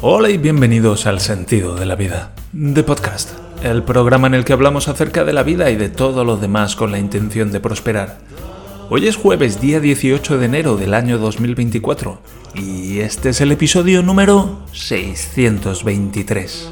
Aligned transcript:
Hola 0.00 0.30
y 0.30 0.38
bienvenidos 0.38 1.06
al 1.06 1.18
Sentido 1.18 1.74
de 1.74 1.84
la 1.84 1.96
Vida, 1.96 2.32
de 2.52 2.84
Podcast, 2.84 3.30
el 3.64 3.82
programa 3.82 4.28
en 4.28 4.34
el 4.34 4.44
que 4.44 4.52
hablamos 4.52 4.86
acerca 4.86 5.24
de 5.24 5.32
la 5.32 5.42
vida 5.42 5.70
y 5.70 5.76
de 5.76 5.88
todo 5.88 6.24
lo 6.24 6.36
demás 6.36 6.76
con 6.76 6.92
la 6.92 7.00
intención 7.00 7.50
de 7.50 7.58
prosperar. 7.58 8.20
Hoy 8.90 9.08
es 9.08 9.16
jueves, 9.16 9.60
día 9.60 9.80
18 9.80 10.38
de 10.38 10.46
enero 10.46 10.76
del 10.76 10.94
año 10.94 11.18
2024, 11.18 12.22
y 12.54 13.00
este 13.00 13.30
es 13.30 13.40
el 13.40 13.50
episodio 13.50 14.02
número 14.02 14.60
623. 14.72 16.70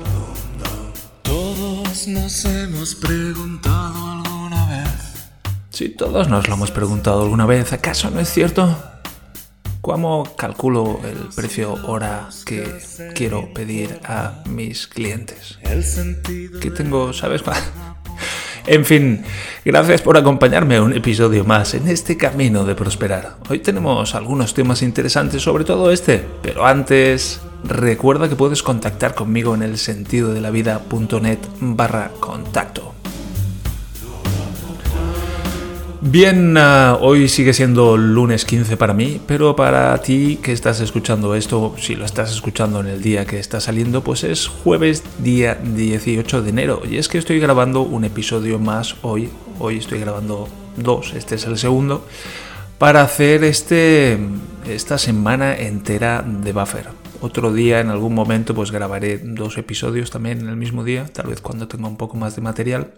Todos 1.22 2.06
nos 2.06 2.44
hemos 2.44 2.94
preguntado 2.94 4.12
alguna 4.12 4.66
vez. 4.66 5.28
Si 5.70 5.88
todos 5.88 6.28
nos 6.28 6.48
lo 6.48 6.54
hemos 6.54 6.70
preguntado 6.70 7.22
alguna 7.22 7.44
vez, 7.44 7.72
¿acaso 7.72 8.08
no 8.10 8.20
es 8.20 8.32
cierto? 8.32 8.78
¿Cómo 9.86 10.26
calculo 10.34 10.98
el 11.04 11.28
precio 11.32 11.74
hora 11.86 12.28
que 12.44 12.80
quiero 13.14 13.54
pedir 13.54 14.00
a 14.04 14.42
mis 14.44 14.88
clientes? 14.88 15.60
Que 16.60 16.72
tengo, 16.72 17.12
¿sabes? 17.12 17.42
En 18.66 18.84
fin, 18.84 19.22
gracias 19.64 20.02
por 20.02 20.16
acompañarme 20.16 20.74
a 20.74 20.82
un 20.82 20.92
episodio 20.92 21.44
más 21.44 21.74
en 21.74 21.86
este 21.86 22.16
camino 22.16 22.64
de 22.64 22.74
prosperar. 22.74 23.36
Hoy 23.48 23.60
tenemos 23.60 24.16
algunos 24.16 24.54
temas 24.54 24.82
interesantes, 24.82 25.40
sobre 25.42 25.62
todo 25.62 25.92
este, 25.92 26.20
pero 26.42 26.66
antes 26.66 27.40
recuerda 27.62 28.28
que 28.28 28.34
puedes 28.34 28.64
contactar 28.64 29.14
conmigo 29.14 29.54
en 29.54 29.62
el 29.62 29.78
sentido 29.78 30.34
de 30.34 30.40
la 30.40 30.50
vida.net 30.50 31.38
barra 31.60 32.10
contacto. 32.18 32.95
Bien, 36.02 36.58
ah, 36.58 36.98
hoy 37.00 37.26
sigue 37.26 37.54
siendo 37.54 37.96
lunes 37.96 38.44
15 38.44 38.76
para 38.76 38.92
mí, 38.92 39.18
pero 39.26 39.56
para 39.56 39.96
ti 40.02 40.38
que 40.42 40.52
estás 40.52 40.80
escuchando 40.80 41.34
esto, 41.34 41.74
si 41.78 41.94
lo 41.94 42.04
estás 42.04 42.30
escuchando 42.32 42.80
en 42.80 42.86
el 42.88 43.00
día 43.00 43.24
que 43.24 43.38
está 43.38 43.60
saliendo, 43.60 44.04
pues 44.04 44.22
es 44.22 44.46
jueves 44.46 45.02
día 45.22 45.54
18 45.54 46.42
de 46.42 46.50
enero. 46.50 46.82
Y 46.88 46.98
es 46.98 47.08
que 47.08 47.16
estoy 47.16 47.40
grabando 47.40 47.80
un 47.80 48.04
episodio 48.04 48.58
más 48.58 48.96
hoy, 49.00 49.30
hoy 49.58 49.78
estoy 49.78 49.98
grabando 49.98 50.48
dos, 50.76 51.14
este 51.14 51.36
es 51.36 51.46
el 51.46 51.56
segundo, 51.56 52.06
para 52.76 53.00
hacer 53.00 53.42
este, 53.42 54.18
esta 54.68 54.98
semana 54.98 55.56
entera 55.56 56.22
de 56.22 56.52
buffer. 56.52 56.88
Otro 57.22 57.54
día, 57.54 57.80
en 57.80 57.88
algún 57.88 58.14
momento, 58.14 58.54
pues 58.54 58.70
grabaré 58.70 59.16
dos 59.16 59.56
episodios 59.56 60.10
también 60.10 60.40
en 60.40 60.48
el 60.50 60.56
mismo 60.56 60.84
día, 60.84 61.06
tal 61.10 61.28
vez 61.28 61.40
cuando 61.40 61.66
tenga 61.66 61.88
un 61.88 61.96
poco 61.96 62.18
más 62.18 62.36
de 62.36 62.42
material. 62.42 62.92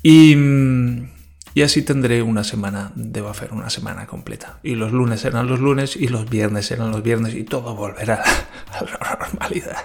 Y, 0.00 0.36
mm, 0.36 1.17
y 1.58 1.62
así 1.62 1.82
tendré 1.82 2.22
una 2.22 2.44
semana 2.44 2.92
de 2.94 3.20
buffer, 3.20 3.52
una 3.52 3.68
semana 3.68 4.06
completa. 4.06 4.60
Y 4.62 4.76
los 4.76 4.92
lunes 4.92 5.22
serán 5.22 5.48
los 5.48 5.58
lunes 5.58 5.96
y 5.96 6.06
los 6.06 6.30
viernes 6.30 6.66
serán 6.66 6.92
los 6.92 7.02
viernes 7.02 7.34
y 7.34 7.42
todo 7.42 7.74
volverá 7.74 8.22
a 8.70 8.84
la 8.84 9.18
normalidad. 9.18 9.78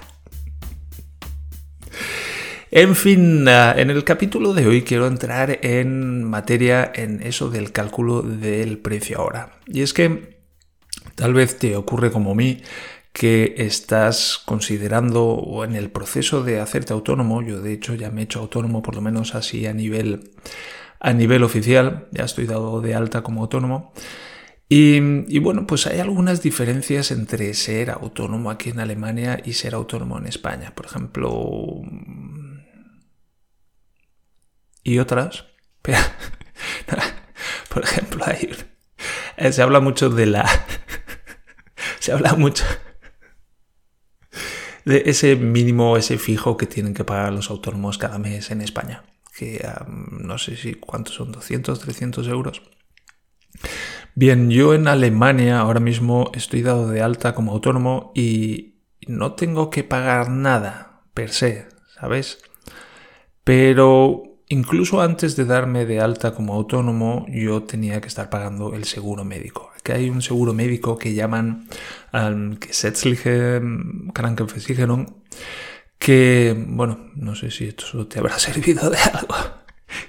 En 2.70 2.96
fin, 2.96 3.48
ah, 3.48 3.74
en 3.76 3.90
el 3.90 4.04
capítulo 4.04 4.54
de 4.54 4.68
hoy 4.68 4.84
quiero 4.84 5.08
entrar 5.08 5.58
en 5.64 6.24
materia 6.24 6.92
en 6.94 7.24
eso 7.24 7.50
del 7.50 7.72
cálculo 7.72 8.22
del 8.22 8.78
precio 8.78 9.18
ahora. 9.18 9.54
Y 9.66 9.82
es 9.82 9.94
que 9.94 10.44
tal 11.16 11.34
vez 11.34 11.58
te 11.58 11.76
ocurre 11.76 12.12
como 12.12 12.34
a 12.34 12.36
mí 12.36 12.62
que 13.14 13.56
estás 13.58 14.40
considerando 14.46 15.26
o 15.26 15.64
en 15.64 15.74
el 15.74 15.90
proceso 15.90 16.44
de 16.44 16.60
hacerte 16.60 16.94
autónomo, 16.94 17.42
yo 17.42 17.62
de 17.62 17.74
hecho 17.74 17.96
ya 17.96 18.12
me 18.12 18.22
he 18.22 18.24
hecho 18.26 18.42
autónomo 18.42 18.84
por 18.84 18.94
lo 18.94 19.02
menos 19.02 19.34
así 19.34 19.66
a 19.66 19.74
nivel 19.74 20.34
a 21.04 21.14
nivel 21.14 21.44
oficial, 21.44 22.08
ya 22.12 22.23
estoy 22.23 22.48
dado 22.48 22.80
de 22.80 22.96
alta 22.96 23.22
como 23.22 23.42
autónomo. 23.42 23.94
Y, 24.70 25.38
bueno, 25.40 25.68
pues 25.68 25.86
hay 25.86 26.00
algunas 26.00 26.42
diferencias 26.42 27.12
entre 27.12 27.54
ser 27.54 27.92
autónomo 27.92 28.50
aquí 28.50 28.70
en 28.72 28.80
Alemania 28.80 29.40
y 29.44 29.54
ser 29.54 29.76
autónomo 29.76 30.18
en 30.18 30.26
España. 30.26 30.74
Por 30.74 30.88
ejemplo... 30.88 31.81
Y 34.81 34.98
otras. 34.98 35.46
Por 37.70 37.84
ejemplo, 37.84 38.24
hay, 38.25 38.50
se 39.52 39.62
habla 39.62 39.80
mucho 39.80 40.09
de 40.09 40.25
la... 40.25 40.50
Se 42.00 42.12
habla 42.12 42.34
mucho 42.34 42.66
de 44.85 45.03
ese 45.06 45.35
mínimo, 45.38 45.96
ese 45.96 46.18
fijo 46.18 46.58
que 46.58 46.66
tienen 46.66 46.94
que 46.94 47.06
pagar 47.06 47.31
los 47.31 47.50
autónomos 47.50 47.97
cada 47.97 48.18
mes 48.20 48.52
en 48.52 48.62
España 48.62 49.03
que 49.36 49.66
no 49.88 50.38
sé 50.38 50.56
si 50.56 50.76
cuántos 50.76 51.16
son, 51.16 51.32
200, 51.32 51.80
300 51.80 52.28
euros. 52.28 52.62
Bien, 54.16 54.50
yo 54.50 54.74
en 54.74 54.88
Alemania 54.88 55.60
ahora 55.60 55.80
mismo 55.80 56.32
estoy 56.36 56.62
dado 56.62 56.88
de 56.90 57.02
alta 57.02 57.34
como 57.34 57.52
autónomo 57.52 58.12
y 58.14 58.76
no 59.08 59.34
tengo 59.34 59.70
que 59.70 59.84
pagar 59.84 60.30
nada 60.30 61.02
per 61.14 61.32
se, 61.32 61.68
¿sabes? 62.00 62.40
Pero 63.44 64.24
incluso 64.50 65.02
antes 65.02 65.36
de 65.36 65.46
darme 65.46 65.86
de 65.86 66.00
alta 66.00 66.34
como 66.36 66.54
autónomo 66.54 67.26
yo 67.30 67.64
tenía 67.64 68.02
que 68.02 68.08
estar 68.08 68.30
pagando 68.30 68.74
el 68.76 68.86
seguro 68.86 69.26
médico. 69.26 69.72
Que 69.84 69.94
hay 69.94 70.10
un 70.10 70.22
seguro 70.22 70.54
médico 70.54 70.98
que 70.98 71.14
llaman 71.14 71.68
um, 72.14 72.58
Gesetzliche 72.60 73.62
Krankenversicherung 74.14 75.24
que, 76.03 76.53
bueno, 76.68 77.12
no 77.16 77.34
sé 77.34 77.50
si 77.50 77.64
esto 77.64 78.06
te 78.08 78.19
habrá 78.19 78.38
servido 78.40 78.90
de 78.90 78.97
algo, 78.97 79.36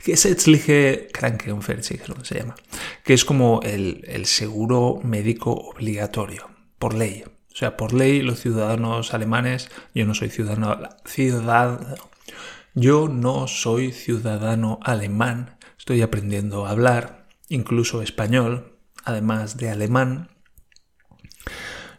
que 0.04 0.14
es 0.14 0.26
Etzliche 0.26 1.06
Krankenversicherung, 1.12 2.24
se 2.24 2.40
llama, 2.40 2.56
que 3.04 3.14
es 3.14 3.24
como 3.24 3.60
el, 3.62 4.04
el 4.08 4.26
seguro 4.26 4.98
médico 5.04 5.52
obligatorio, 5.52 6.50
por 6.80 6.94
ley. 6.94 7.22
O 7.52 7.56
sea, 7.56 7.76
por 7.76 7.92
ley 7.92 8.22
los 8.22 8.40
ciudadanos 8.40 9.14
alemanes, 9.14 9.70
yo 9.94 10.04
no 10.04 10.14
soy 10.14 10.30
ciudadano, 10.30 10.76
ciudadano, 11.04 11.94
yo 12.74 13.06
no 13.08 13.46
soy 13.46 13.92
ciudadano 13.92 14.80
alemán, 14.82 15.58
estoy 15.78 16.02
aprendiendo 16.02 16.66
a 16.66 16.70
hablar, 16.70 17.28
incluso 17.48 18.02
español, 18.02 18.80
además 19.04 19.58
de 19.58 19.70
alemán. 19.70 20.30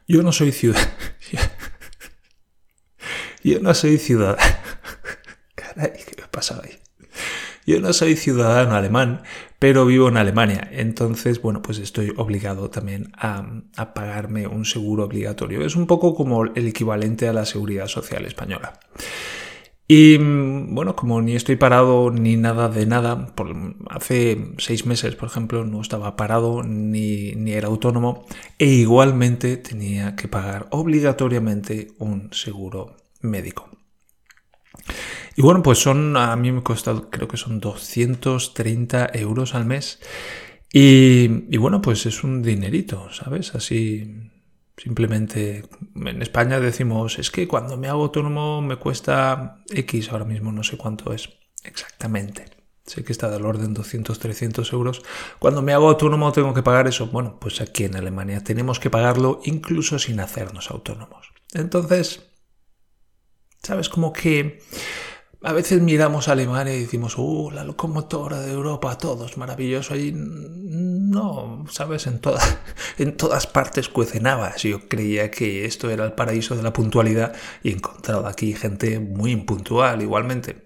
Yo 0.06 0.22
no 0.22 0.33
soy 0.33 0.51
ciudadano. 0.51 0.91
Yo 3.45 3.59
no 3.59 3.75
soy 3.75 4.00
ciudadano. 4.00 4.41
¿qué 5.56 6.22
me 6.22 6.28
pasa 6.31 6.59
ahí? 6.63 6.72
Yo 7.67 7.79
no 7.79 7.94
soy 7.94 8.16
ciudadano 8.16 8.73
alemán, 8.73 9.22
pero 9.59 9.85
vivo 9.85 10.09
en 10.09 10.17
Alemania. 10.17 10.67
Entonces, 10.72 11.39
bueno, 11.39 11.61
pues 11.61 11.78
estoy 11.78 12.11
obligado 12.17 12.72
también 12.72 13.11
a, 13.16 13.45
pagarme 13.94 14.47
un 14.47 14.66
seguro 14.66 15.03
obligatorio. 15.03 15.63
Es 15.63 15.75
un 15.75 15.85
poco 15.85 16.16
como 16.16 16.45
el 16.45 16.67
equivalente 16.67 17.28
a 17.28 17.33
la 17.33 17.45
seguridad 17.45 17.85
social 17.85 18.25
española. 18.25 18.79
Y 19.88 20.17
bueno, 20.17 20.95
como 20.95 21.22
ni 21.22 21.35
estoy 21.35 21.56
parado 21.56 22.09
ni 22.09 22.38
nada 22.38 22.67
de 22.67 22.88
nada, 22.88 23.27
por, 23.27 23.56
hace 23.91 24.53
seis 24.57 24.88
meses, 24.88 25.16
por 25.16 25.29
ejemplo, 25.29 25.66
no 25.66 25.81
estaba 25.81 26.16
parado 26.16 26.63
ni 26.63 27.51
era 27.51 27.67
autónomo 27.67 28.25
e 28.57 28.66
igualmente 28.66 29.57
tenía 29.57 30.16
que 30.16 30.27
pagar 30.27 30.66
obligatoriamente 30.72 31.89
un 32.00 32.33
seguro 32.33 33.04
médico. 33.30 33.69
Y 35.36 35.41
bueno, 35.41 35.62
pues 35.62 35.80
son, 35.80 36.16
a 36.16 36.36
mí 36.36 36.52
me 36.52 36.63
cuesta, 36.63 37.03
creo 37.09 37.28
que 37.28 37.38
son 37.38 37.59
230 37.59 39.09
euros 39.13 39.53
al 39.53 39.66
mes. 39.66 40.00
Y, 40.72 41.53
y, 41.53 41.58
bueno, 41.58 41.81
pues 41.81 42.06
es 42.06 42.24
un 42.24 42.41
dinerito, 42.41 43.08
¿sabes? 43.12 43.56
Así, 43.56 44.31
simplemente, 44.78 45.63
en 45.96 46.22
España 46.22 46.59
decimos, 46.59 47.19
es 47.19 47.31
que 47.31 47.47
cuando 47.47 47.78
me 47.78 47.88
hago 47.88 48.03
autónomo 48.03 48.62
me 48.62 48.78
cuesta 48.78 49.63
X, 49.69 50.12
ahora 50.12 50.25
mismo 50.25 50.52
no 50.52 50.63
sé 50.63 50.78
cuánto 50.78 51.13
es 51.13 51.30
exactamente. 51.63 52.46
Sé 52.86 53.03
que 53.03 53.12
está 53.12 53.31
del 53.31 53.46
orden 53.46 53.74
200, 53.74 54.19
300 54.19 54.72
euros. 54.74 55.02
Cuando 55.40 55.63
me 55.63 55.74
hago 55.74 55.90
autónomo 55.90 56.31
tengo 56.31 56.53
que 56.53 56.62
pagar 56.62 56.88
eso. 56.88 57.07
Bueno, 57.07 57.40
pues 57.40 57.59
aquí 57.59 57.86
en 57.86 57.96
Alemania 57.96 58.44
tenemos 58.44 58.80
que 58.80 58.92
pagarlo 58.92 59.42
incluso 59.44 59.97
sin 59.97 60.19
hacernos 60.19 60.69
autónomos. 60.69 61.31
Entonces, 61.53 62.21
¿Sabes? 63.65 63.89
Como 63.89 64.13
que 64.13 64.59
a 65.41 65.51
veces 65.51 65.81
miramos 65.81 66.27
a 66.27 66.33
Alemania 66.33 66.75
y 66.75 66.81
decimos, 66.81 67.17
¡uh, 67.17 67.50
la 67.50 67.63
locomotora 67.63 68.39
de 68.39 68.51
Europa, 68.51 68.95
todo 68.95 69.25
es 69.25 69.38
maravilloso! 69.38 69.95
Y 69.95 70.13
no, 70.15 71.65
¿sabes? 71.71 72.06
En, 72.06 72.21
en 73.00 73.17
todas 73.17 73.47
partes 73.47 73.89
cuecen 73.89 74.27
habas. 74.27 74.62
Yo 74.62 74.88
creía 74.88 75.31
que 75.31 75.65
esto 75.65 75.89
era 75.89 76.06
el 76.06 76.13
paraíso 76.13 76.56
de 76.56 76.62
la 76.62 76.73
puntualidad 76.73 77.35
y 77.63 77.69
he 77.69 77.73
encontrado 77.73 78.27
aquí 78.27 78.53
gente 78.53 79.00
muy 79.00 79.31
impuntual 79.31 80.03
igualmente. 80.03 80.63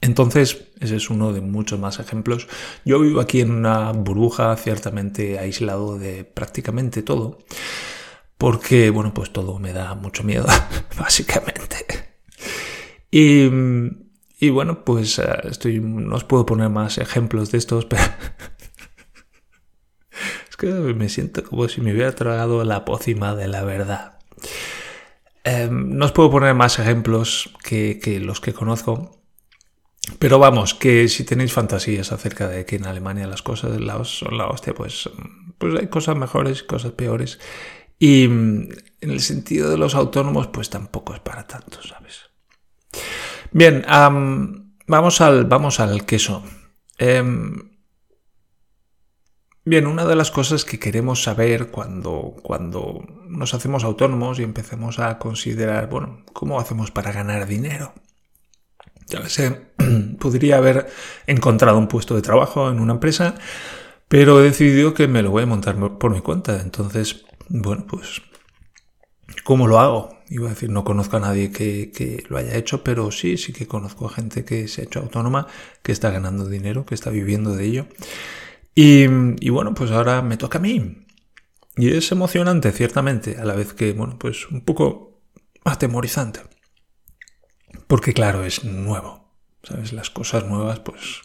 Entonces, 0.00 0.64
ese 0.80 0.96
es 0.96 1.08
uno 1.08 1.32
de 1.32 1.40
muchos 1.40 1.78
más 1.78 2.00
ejemplos. 2.00 2.48
Yo 2.84 2.98
vivo 2.98 3.20
aquí 3.20 3.40
en 3.42 3.52
una 3.52 3.92
burbuja 3.92 4.56
ciertamente 4.56 5.38
aislado 5.38 5.98
de 5.98 6.24
prácticamente 6.24 7.04
todo 7.04 7.38
porque, 8.38 8.90
bueno, 8.90 9.14
pues 9.14 9.32
todo 9.32 9.58
me 9.58 9.72
da 9.72 9.94
mucho 9.94 10.22
miedo, 10.22 10.46
básicamente. 10.98 11.76
Y, 13.10 13.48
y 14.38 14.50
bueno, 14.50 14.84
pues 14.84 15.18
uh, 15.18 15.48
estoy, 15.48 15.80
no 15.80 16.16
os 16.16 16.24
puedo 16.24 16.44
poner 16.44 16.68
más 16.68 16.98
ejemplos 16.98 17.50
de 17.50 17.58
estos, 17.58 17.84
pero 17.86 18.02
es 20.50 20.56
que 20.56 20.66
me 20.66 21.08
siento 21.08 21.42
como 21.44 21.68
si 21.68 21.80
me 21.80 21.92
hubiera 21.92 22.14
tragado 22.14 22.64
la 22.64 22.84
pócima 22.84 23.34
de 23.34 23.48
la 23.48 23.64
verdad. 23.64 24.18
Eh, 25.44 25.68
no 25.70 26.04
os 26.04 26.12
puedo 26.12 26.30
poner 26.30 26.54
más 26.54 26.78
ejemplos 26.78 27.54
que, 27.62 28.00
que 28.02 28.20
los 28.20 28.40
que 28.40 28.52
conozco, 28.52 29.22
pero 30.18 30.38
vamos, 30.38 30.74
que 30.74 31.08
si 31.08 31.24
tenéis 31.24 31.52
fantasías 31.52 32.12
acerca 32.12 32.48
de 32.48 32.64
que 32.64 32.76
en 32.76 32.86
Alemania 32.86 33.26
las 33.26 33.42
cosas 33.42 33.72
son 34.08 34.38
la 34.38 34.46
hostia, 34.46 34.74
pues, 34.74 35.10
pues 35.58 35.74
hay 35.78 35.88
cosas 35.88 36.16
mejores, 36.16 36.62
cosas 36.62 36.92
peores. 36.92 37.38
Y 37.98 38.28
mm, 38.28 38.68
en 39.00 39.10
el 39.10 39.20
sentido 39.20 39.70
de 39.70 39.78
los 39.78 39.94
autónomos, 39.94 40.48
pues 40.48 40.70
tampoco 40.70 41.14
es 41.14 41.20
para 41.20 41.46
tanto, 41.46 41.82
¿sabes? 41.82 42.22
Bien, 43.52 43.84
vamos, 44.86 45.20
al, 45.20 45.44
vamos 45.44 45.80
al 45.80 46.04
queso. 46.04 46.42
Em, 46.98 47.70
bien, 49.64 49.86
una 49.86 50.04
de 50.04 50.16
las 50.16 50.30
cosas 50.30 50.64
que 50.64 50.78
queremos 50.78 51.22
saber 51.22 51.70
cuando, 51.70 52.34
cuando 52.42 53.04
nos 53.28 53.54
hacemos 53.54 53.84
autónomos 53.84 54.38
y 54.38 54.42
empecemos 54.42 54.98
a 54.98 55.18
considerar, 55.18 55.88
bueno, 55.88 56.24
¿cómo 56.32 56.58
hacemos 56.60 56.90
para 56.90 57.12
ganar 57.12 57.46
dinero? 57.46 57.94
Ya 59.06 59.28
sé, 59.28 59.70
podría 60.18 60.56
haber 60.56 60.88
encontrado 61.26 61.78
un 61.78 61.88
puesto 61.88 62.16
de 62.16 62.22
trabajo 62.22 62.70
en 62.70 62.80
una 62.80 62.94
empresa, 62.94 63.36
pero 64.08 64.40
he 64.40 64.44
decidido 64.44 64.94
que 64.94 65.08
me 65.08 65.22
lo 65.22 65.30
voy 65.30 65.44
a 65.44 65.46
montar 65.46 65.76
por 65.98 66.10
mi 66.10 66.20
cuenta. 66.20 66.60
Entonces, 66.60 67.25
bueno, 67.48 67.86
pues, 67.86 68.22
¿cómo 69.44 69.66
lo 69.66 69.78
hago? 69.78 70.16
Iba 70.28 70.46
a 70.48 70.50
decir, 70.50 70.70
no 70.70 70.84
conozco 70.84 71.16
a 71.16 71.20
nadie 71.20 71.50
que, 71.50 72.24
lo 72.28 72.38
haya 72.38 72.56
hecho, 72.56 72.82
pero 72.82 73.10
sí, 73.10 73.36
sí 73.36 73.52
que 73.52 73.66
conozco 73.66 74.06
a 74.06 74.10
gente 74.10 74.44
que 74.44 74.68
se 74.68 74.80
ha 74.80 74.84
hecho 74.84 75.00
autónoma, 75.00 75.46
que 75.82 75.92
está 75.92 76.10
ganando 76.10 76.48
dinero, 76.48 76.84
que 76.84 76.94
está 76.94 77.10
viviendo 77.10 77.54
de 77.54 77.64
ello. 77.64 77.86
Y, 78.74 79.06
y 79.40 79.50
bueno, 79.50 79.74
pues 79.74 79.90
ahora 79.90 80.22
me 80.22 80.36
toca 80.36 80.58
a 80.58 80.60
mí. 80.60 81.06
Y 81.76 81.90
es 81.90 82.10
emocionante, 82.12 82.72
ciertamente, 82.72 83.36
a 83.38 83.44
la 83.44 83.54
vez 83.54 83.72
que, 83.72 83.92
bueno, 83.92 84.18
pues 84.18 84.48
un 84.50 84.62
poco 84.62 85.20
atemorizante. 85.64 86.40
Porque 87.86 88.12
claro, 88.12 88.44
es 88.44 88.64
nuevo. 88.64 89.26
¿Sabes? 89.62 89.92
Las 89.92 90.10
cosas 90.10 90.44
nuevas 90.44 90.78
pues 90.80 91.22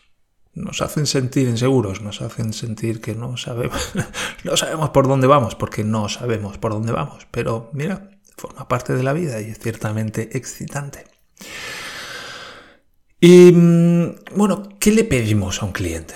nos 0.53 0.81
hacen 0.81 1.05
sentir 1.05 1.47
inseguros, 1.47 2.01
nos 2.01 2.21
hacen 2.21 2.53
sentir 2.53 3.01
que 3.01 3.15
no 3.15 3.37
sabemos, 3.37 3.93
no 4.43 4.57
sabemos 4.57 4.89
por 4.89 5.07
dónde 5.07 5.27
vamos, 5.27 5.55
porque 5.55 5.83
no 5.83 6.09
sabemos 6.09 6.57
por 6.57 6.71
dónde 6.71 6.91
vamos. 6.91 7.27
Pero 7.31 7.69
mira, 7.73 8.11
forma 8.37 8.67
parte 8.67 8.93
de 8.93 9.03
la 9.03 9.13
vida 9.13 9.41
y 9.41 9.51
es 9.51 9.59
ciertamente 9.59 10.37
excitante. 10.37 11.05
Y 13.19 13.51
mm, 13.51 14.15
bueno, 14.35 14.77
¿qué 14.79 14.91
le 14.91 15.03
pedimos 15.03 15.61
a 15.61 15.65
un 15.65 15.71
cliente? 15.71 16.15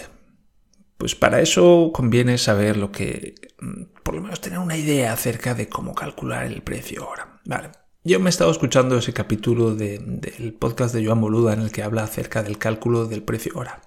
Pues 0.97 1.13
para 1.13 1.41
eso 1.41 1.91
conviene 1.93 2.37
saber 2.37 2.77
lo 2.77 2.91
que, 2.91 3.35
mm, 3.59 4.01
por 4.03 4.15
lo 4.15 4.21
menos 4.21 4.41
tener 4.41 4.59
una 4.59 4.77
idea 4.77 5.13
acerca 5.13 5.53
de 5.53 5.69
cómo 5.69 5.93
calcular 5.93 6.45
el 6.45 6.61
precio 6.61 7.03
ahora. 7.03 7.41
Vale. 7.45 7.69
Yo 8.07 8.19
me 8.19 8.27
he 8.27 8.29
estado 8.29 8.51
escuchando 8.51 8.99
ese 8.99 9.13
capítulo 9.13 9.73
del 9.73 10.55
podcast 10.59 10.93
de 10.93 11.03
Joan 11.03 11.21
Boluda 11.21 11.53
en 11.53 11.61
el 11.61 11.71
que 11.71 11.81
habla 11.81 12.03
acerca 12.03 12.43
del 12.43 12.59
cálculo 12.59 13.07
del 13.07 13.23
precio 13.23 13.53
hora. 13.55 13.81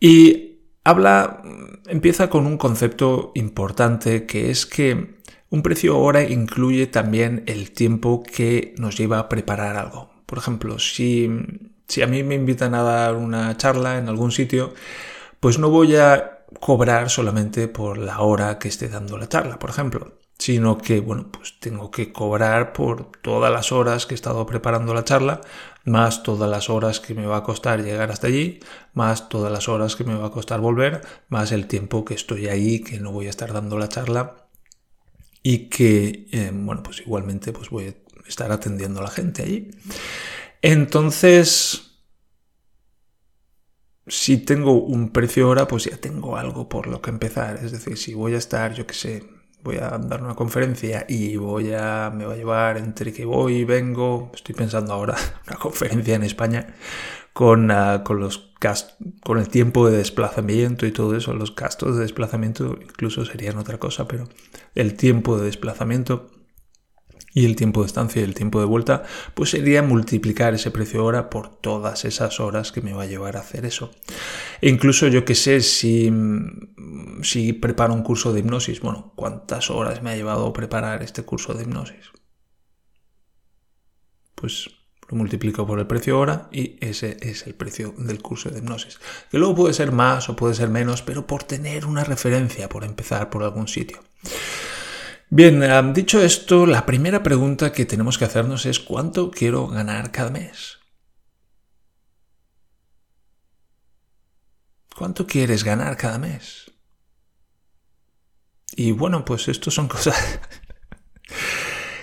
Y 0.00 0.58
habla, 0.82 1.40
empieza 1.86 2.28
con 2.28 2.48
un 2.48 2.58
concepto 2.58 3.30
importante 3.36 4.26
que 4.26 4.50
es 4.50 4.66
que 4.66 5.20
un 5.50 5.62
precio 5.62 6.00
hora 6.00 6.24
incluye 6.24 6.88
también 6.88 7.44
el 7.46 7.70
tiempo 7.70 8.24
que 8.24 8.74
nos 8.76 8.98
lleva 8.98 9.20
a 9.20 9.28
preparar 9.28 9.76
algo. 9.76 10.10
Por 10.26 10.38
ejemplo, 10.38 10.80
si, 10.80 11.30
si 11.86 12.02
a 12.02 12.08
mí 12.08 12.24
me 12.24 12.34
invitan 12.34 12.74
a 12.74 12.82
dar 12.82 13.14
una 13.14 13.56
charla 13.56 13.98
en 13.98 14.08
algún 14.08 14.32
sitio, 14.32 14.74
pues 15.38 15.60
no 15.60 15.70
voy 15.70 15.94
a 15.94 16.41
cobrar 16.60 17.10
solamente 17.10 17.68
por 17.68 17.98
la 17.98 18.20
hora 18.20 18.58
que 18.58 18.68
esté 18.68 18.88
dando 18.88 19.18
la 19.18 19.28
charla, 19.28 19.58
por 19.58 19.70
ejemplo 19.70 20.22
sino 20.42 20.76
que, 20.76 20.98
bueno, 20.98 21.30
pues 21.30 21.60
tengo 21.60 21.92
que 21.92 22.12
cobrar 22.12 22.72
por 22.72 23.12
todas 23.22 23.52
las 23.52 23.70
horas 23.70 24.06
que 24.06 24.14
he 24.14 24.16
estado 24.16 24.44
preparando 24.44 24.92
la 24.92 25.04
charla, 25.04 25.40
más 25.84 26.24
todas 26.24 26.50
las 26.50 26.68
horas 26.68 26.98
que 26.98 27.14
me 27.14 27.26
va 27.26 27.36
a 27.36 27.42
costar 27.44 27.84
llegar 27.84 28.10
hasta 28.10 28.26
allí, 28.26 28.58
más 28.92 29.28
todas 29.28 29.52
las 29.52 29.68
horas 29.68 29.94
que 29.94 30.02
me 30.02 30.16
va 30.16 30.26
a 30.26 30.30
costar 30.32 30.58
volver, 30.58 31.02
más 31.28 31.52
el 31.52 31.68
tiempo 31.68 32.04
que 32.04 32.14
estoy 32.14 32.48
ahí, 32.48 32.80
que 32.80 32.98
no 32.98 33.12
voy 33.12 33.28
a 33.28 33.30
estar 33.30 33.52
dando 33.52 33.78
la 33.78 33.88
charla 33.88 34.48
y 35.44 35.68
que, 35.68 36.26
eh, 36.32 36.50
bueno, 36.52 36.82
pues 36.82 37.02
igualmente 37.02 37.52
pues 37.52 37.70
voy 37.70 37.86
a 37.86 38.28
estar 38.28 38.50
atendiendo 38.50 38.98
a 38.98 39.04
la 39.04 39.10
gente 39.10 39.44
allí. 39.44 39.70
Entonces, 40.60 41.91
si 44.06 44.38
tengo 44.38 44.72
un 44.72 45.10
precio 45.10 45.48
hora, 45.48 45.68
pues 45.68 45.84
ya 45.84 45.96
tengo 45.96 46.36
algo 46.36 46.68
por 46.68 46.86
lo 46.86 47.00
que 47.00 47.10
empezar. 47.10 47.60
Es 47.62 47.72
decir, 47.72 47.96
si 47.96 48.14
voy 48.14 48.34
a 48.34 48.38
estar, 48.38 48.74
yo 48.74 48.86
qué 48.86 48.94
sé, 48.94 49.24
voy 49.62 49.76
a 49.76 49.90
dar 49.98 50.22
una 50.22 50.34
conferencia 50.34 51.06
y 51.08 51.36
voy 51.36 51.72
a, 51.72 52.10
me 52.14 52.24
va 52.24 52.34
a 52.34 52.36
llevar 52.36 52.78
entre 52.78 53.12
que 53.12 53.24
voy 53.24 53.56
y 53.58 53.64
vengo, 53.64 54.30
estoy 54.34 54.54
pensando 54.54 54.92
ahora, 54.92 55.16
una 55.46 55.56
conferencia 55.56 56.14
en 56.14 56.24
España 56.24 56.74
con, 57.32 57.70
uh, 57.70 58.02
con 58.04 58.20
los 58.20 58.52
con 59.24 59.38
el 59.38 59.48
tiempo 59.48 59.90
de 59.90 59.96
desplazamiento 59.96 60.86
y 60.86 60.92
todo 60.92 61.16
eso, 61.16 61.34
los 61.34 61.56
gastos 61.56 61.96
de 61.96 62.02
desplazamiento 62.02 62.78
incluso 62.80 63.24
serían 63.24 63.58
otra 63.58 63.78
cosa, 63.78 64.06
pero 64.06 64.28
el 64.76 64.94
tiempo 64.94 65.36
de 65.36 65.46
desplazamiento 65.46 66.30
y 67.34 67.46
el 67.46 67.56
tiempo 67.56 67.80
de 67.80 67.86
estancia 67.86 68.20
y 68.20 68.24
el 68.24 68.34
tiempo 68.34 68.60
de 68.60 68.66
vuelta, 68.66 69.04
pues 69.34 69.50
sería 69.50 69.82
multiplicar 69.82 70.54
ese 70.54 70.70
precio 70.70 71.04
hora 71.04 71.30
por 71.30 71.48
todas 71.48 72.04
esas 72.04 72.40
horas 72.40 72.72
que 72.72 72.82
me 72.82 72.92
va 72.92 73.04
a 73.04 73.06
llevar 73.06 73.36
a 73.36 73.40
hacer 73.40 73.64
eso. 73.64 73.90
E 74.60 74.68
incluso 74.68 75.08
yo 75.08 75.24
que 75.24 75.34
sé, 75.34 75.60
si, 75.60 76.12
si 77.22 77.52
preparo 77.52 77.94
un 77.94 78.02
curso 78.02 78.32
de 78.32 78.40
hipnosis, 78.40 78.80
bueno, 78.80 79.12
¿cuántas 79.16 79.70
horas 79.70 80.02
me 80.02 80.10
ha 80.10 80.16
llevado 80.16 80.52
preparar 80.52 81.02
este 81.02 81.22
curso 81.22 81.54
de 81.54 81.64
hipnosis? 81.64 82.10
Pues 84.34 84.68
lo 85.08 85.16
multiplico 85.16 85.66
por 85.66 85.78
el 85.78 85.86
precio 85.86 86.18
hora 86.18 86.48
y 86.50 86.76
ese 86.80 87.16
es 87.20 87.46
el 87.46 87.54
precio 87.54 87.94
del 87.96 88.20
curso 88.20 88.50
de 88.50 88.58
hipnosis. 88.58 88.98
Que 89.30 89.38
luego 89.38 89.54
puede 89.54 89.74
ser 89.74 89.92
más 89.92 90.28
o 90.28 90.36
puede 90.36 90.54
ser 90.54 90.68
menos, 90.68 91.02
pero 91.02 91.26
por 91.26 91.44
tener 91.44 91.86
una 91.86 92.04
referencia, 92.04 92.68
por 92.68 92.84
empezar 92.84 93.30
por 93.30 93.42
algún 93.42 93.68
sitio. 93.68 94.00
Bien, 95.34 95.94
dicho 95.94 96.20
esto, 96.22 96.66
la 96.66 96.84
primera 96.84 97.22
pregunta 97.22 97.72
que 97.72 97.86
tenemos 97.86 98.18
que 98.18 98.26
hacernos 98.26 98.66
es 98.66 98.78
¿cuánto 98.78 99.30
quiero 99.30 99.66
ganar 99.66 100.12
cada 100.12 100.28
mes? 100.28 100.78
¿Cuánto 104.94 105.26
quieres 105.26 105.64
ganar 105.64 105.96
cada 105.96 106.18
mes? 106.18 106.70
Y 108.76 108.92
bueno, 108.92 109.24
pues 109.24 109.48
esto 109.48 109.70
son 109.70 109.88
cosas... 109.94 110.38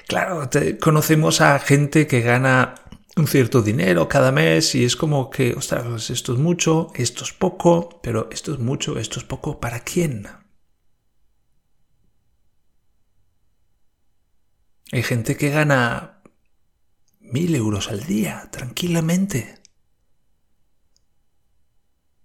claro, 0.07 0.49
conocemos 0.81 1.39
a 1.41 1.59
gente 1.59 2.07
que 2.07 2.21
gana 2.21 2.73
un 3.15 3.27
cierto 3.27 3.61
dinero 3.61 4.07
cada 4.07 4.31
mes 4.31 4.73
y 4.73 4.83
es 4.85 4.95
como 4.95 5.29
que, 5.29 5.53
ostras, 5.53 6.09
esto 6.09 6.33
es 6.33 6.39
mucho, 6.39 6.87
esto 6.95 7.23
es 7.25 7.33
poco, 7.33 7.99
pero 8.01 8.27
esto 8.31 8.53
es 8.53 8.59
mucho, 8.59 8.97
esto 8.97 9.19
es 9.19 9.25
poco, 9.25 9.59
¿para 9.59 9.81
quién? 9.81 10.38
Hay 14.91 15.03
gente 15.03 15.37
que 15.37 15.49
gana 15.49 16.21
mil 17.19 17.53
euros 17.55 17.89
al 17.89 18.05
día, 18.05 18.49
tranquilamente. 18.51 19.55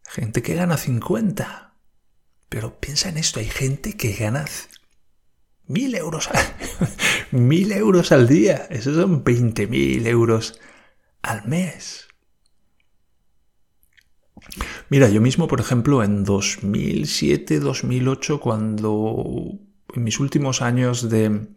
Gente 0.06 0.42
que 0.42 0.54
gana 0.54 0.76
50. 0.76 1.74
Pero 2.48 2.80
piensa 2.80 3.08
en 3.08 3.18
esto, 3.18 3.40
hay 3.40 3.48
gente 3.48 3.96
que 3.96 4.12
gana 4.12 4.46
mil 5.66 5.94
euros, 5.94 6.30
mil 7.32 7.72
euros 7.72 8.12
al 8.12 8.28
día. 8.28 8.66
Esos 8.70 8.96
son 8.96 9.24
20 9.24 9.66
mil 9.66 10.06
euros 10.06 10.58
al 11.20 11.46
mes. 11.46 12.08
Mira, 14.88 15.08
yo 15.08 15.20
mismo, 15.20 15.48
por 15.48 15.60
ejemplo, 15.60 16.02
en 16.02 16.24
2007, 16.24 17.60
2008, 17.60 18.40
cuando 18.40 19.58
en 19.94 20.04
mis 20.04 20.20
últimos 20.20 20.62
años 20.62 21.08
de, 21.08 21.48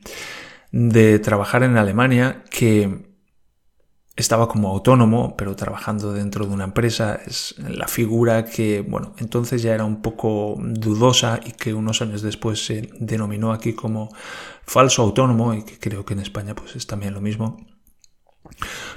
de 0.71 1.19
trabajar 1.19 1.63
en 1.63 1.77
Alemania 1.77 2.43
que 2.49 3.07
estaba 4.17 4.47
como 4.47 4.69
autónomo, 4.69 5.37
pero 5.37 5.55
trabajando 5.55 6.11
dentro 6.11 6.45
de 6.45 6.53
una 6.53 6.65
empresa. 6.65 7.19
Es 7.25 7.55
la 7.59 7.87
figura 7.87 8.45
que, 8.45 8.81
bueno, 8.81 9.13
entonces 9.19 9.61
ya 9.61 9.73
era 9.73 9.85
un 9.85 10.01
poco 10.01 10.55
dudosa 10.59 11.39
y 11.45 11.51
que 11.51 11.73
unos 11.73 12.01
años 12.01 12.23
después 12.23 12.65
se 12.65 12.89
denominó 12.99 13.53
aquí 13.53 13.73
como 13.73 14.09
falso 14.65 15.03
autónomo 15.03 15.53
y 15.53 15.63
que 15.63 15.77
creo 15.79 16.03
que 16.03 16.13
en 16.13 16.19
España 16.19 16.55
pues 16.55 16.75
es 16.75 16.87
también 16.87 17.13
lo 17.13 17.21
mismo. 17.21 17.57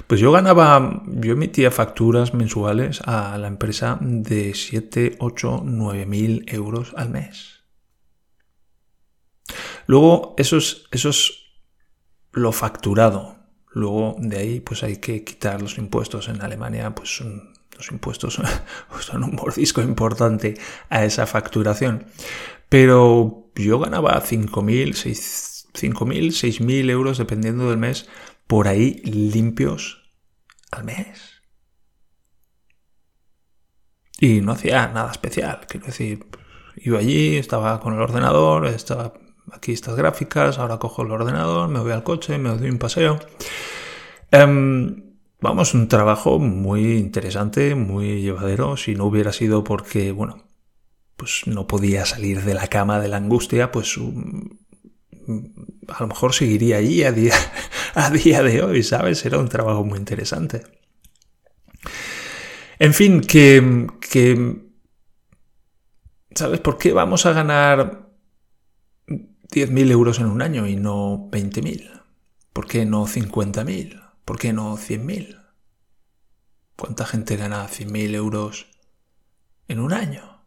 Pues 0.07 0.19
yo 0.19 0.31
ganaba, 0.31 1.03
yo 1.05 1.33
emitía 1.33 1.69
facturas 1.71 2.33
mensuales 2.33 3.01
a 3.05 3.37
la 3.37 3.47
empresa 3.47 3.99
de 4.01 4.53
7, 4.55 5.17
8, 5.19 5.61
9 5.63 6.05
mil 6.07 6.45
euros 6.47 6.93
al 6.97 7.09
mes. 7.09 7.61
Luego, 9.85 10.35
esos, 10.37 10.87
esos 10.91 11.40
lo 12.31 12.51
facturado. 12.51 13.37
Luego 13.69 14.15
de 14.19 14.37
ahí 14.37 14.59
pues 14.59 14.83
hay 14.83 14.97
que 14.97 15.23
quitar 15.23 15.61
los 15.61 15.77
impuestos. 15.77 16.27
En 16.27 16.41
Alemania 16.41 16.93
pues 16.95 17.15
son, 17.15 17.53
los 17.75 17.91
impuestos 17.91 18.39
son, 18.99 19.23
un 19.23 19.35
mordisco 19.35 19.81
importante 19.81 20.57
a 20.89 21.05
esa 21.05 21.25
facturación. 21.25 22.05
Pero 22.69 23.51
yo 23.55 23.79
ganaba 23.79 24.21
5.000, 24.21 24.93
6.000, 24.93 26.27
6.000 26.31 26.89
euros 26.89 27.17
dependiendo 27.17 27.69
del 27.69 27.77
mes 27.77 28.07
por 28.47 28.67
ahí 28.67 29.01
limpios 29.03 30.11
al 30.71 30.85
mes. 30.85 31.41
Y 34.19 34.41
no 34.41 34.51
hacía 34.51 34.87
nada 34.87 35.11
especial, 35.11 35.61
quiero 35.67 35.87
decir, 35.87 36.27
iba 36.77 36.99
allí, 36.99 37.37
estaba 37.37 37.79
con 37.79 37.95
el 37.95 38.01
ordenador, 38.01 38.67
estaba 38.67 39.13
aquí 39.53 39.71
estas 39.73 39.95
gráficas, 39.95 40.59
ahora 40.59 40.79
cojo 40.79 41.03
el 41.03 41.11
ordenador, 41.11 41.69
me 41.69 41.79
voy 41.79 41.91
al 41.91 42.03
coche, 42.03 42.37
me 42.37 42.49
doy 42.49 42.69
un 42.69 42.77
paseo. 42.77 43.19
Em, 44.31 45.15
vamos, 45.39 45.73
un 45.73 45.87
trabajo 45.87 46.39
muy 46.39 46.97
interesante, 46.97 47.75
muy 47.75 48.21
llevadero. 48.21 48.77
Si 48.77 48.95
no 48.95 49.05
hubiera 49.05 49.33
sido 49.33 49.63
porque, 49.63 50.11
bueno, 50.11 50.43
pues 51.17 51.43
no 51.45 51.67
podía 51.67 52.05
salir 52.05 52.41
de 52.41 52.53
la 52.53 52.67
cama 52.67 52.99
de 52.99 53.07
la 53.07 53.17
angustia, 53.17 53.71
pues 53.71 53.97
um, 53.97 54.49
a 55.87 56.01
lo 56.01 56.07
mejor 56.07 56.33
seguiría 56.33 56.77
allí 56.77 57.03
a 57.03 57.11
día, 57.11 57.35
a 57.93 58.09
día 58.09 58.41
de 58.43 58.63
hoy, 58.63 58.83
¿sabes? 58.83 59.25
Era 59.25 59.37
un 59.37 59.49
trabajo 59.49 59.83
muy 59.83 59.99
interesante. 59.99 60.63
En 62.79 62.93
fin, 62.93 63.21
que, 63.21 63.87
que 63.99 64.71
¿sabes 66.33 66.59
por 66.59 66.77
qué 66.77 66.93
vamos 66.93 67.25
a 67.25 67.33
ganar 67.33 68.10
10.000 69.51 69.91
euros 69.91 70.19
en 70.19 70.27
un 70.27 70.41
año 70.41 70.65
y 70.65 70.77
no 70.77 71.29
20.000? 71.29 72.03
¿Por 72.53 72.67
qué 72.67 72.85
no 72.85 73.05
50.000? 73.05 74.01
¿Por 74.23 74.39
qué 74.39 74.53
no 74.53 74.77
100.000? 74.77 75.41
¿Cuánta 76.77 77.05
gente 77.05 77.35
gana 77.35 77.67
100.000 77.67 78.15
euros 78.15 78.67
en 79.67 79.79
un 79.79 79.93
año? 79.93 80.45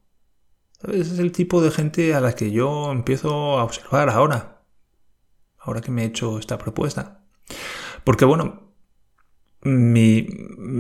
Ese 0.89 1.15
es 1.15 1.19
el 1.19 1.33
tipo 1.33 1.63
de 1.63 1.71
gente 1.71 2.15
a 2.15 2.21
la 2.21 2.35
que 2.35 2.51
yo 2.51 2.93
empiezo 2.93 3.59
a 3.59 3.65
observar 3.65 4.09
ahora, 4.11 4.63
ahora 5.59 5.81
que 5.81 5.91
me 5.91 6.03
he 6.03 6.07
hecho 6.07 6.39
esta 6.39 6.59
propuesta. 6.59 7.25
Porque 8.05 8.25
bueno, 8.25 8.73
me 9.63 10.19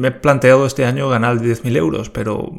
he 0.09 0.11
planteado 0.13 0.67
este 0.67 0.85
año 0.85 1.09
ganar 1.09 1.39
10.000 1.39 1.77
euros, 1.77 2.11
pero 2.11 2.51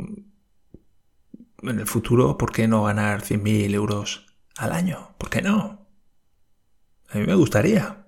en 1.62 1.80
el 1.80 1.88
futuro, 1.88 2.38
¿por 2.38 2.52
qué 2.52 2.68
no 2.68 2.84
ganar 2.84 3.22
100.000 3.22 3.74
euros 3.74 4.25
al 4.58 4.72
año? 4.72 5.16
¿Por 5.18 5.30
qué 5.30 5.42
no? 5.42 5.88
A 7.10 7.18
mí 7.18 7.26
me 7.26 7.36
gustaría. 7.36 8.06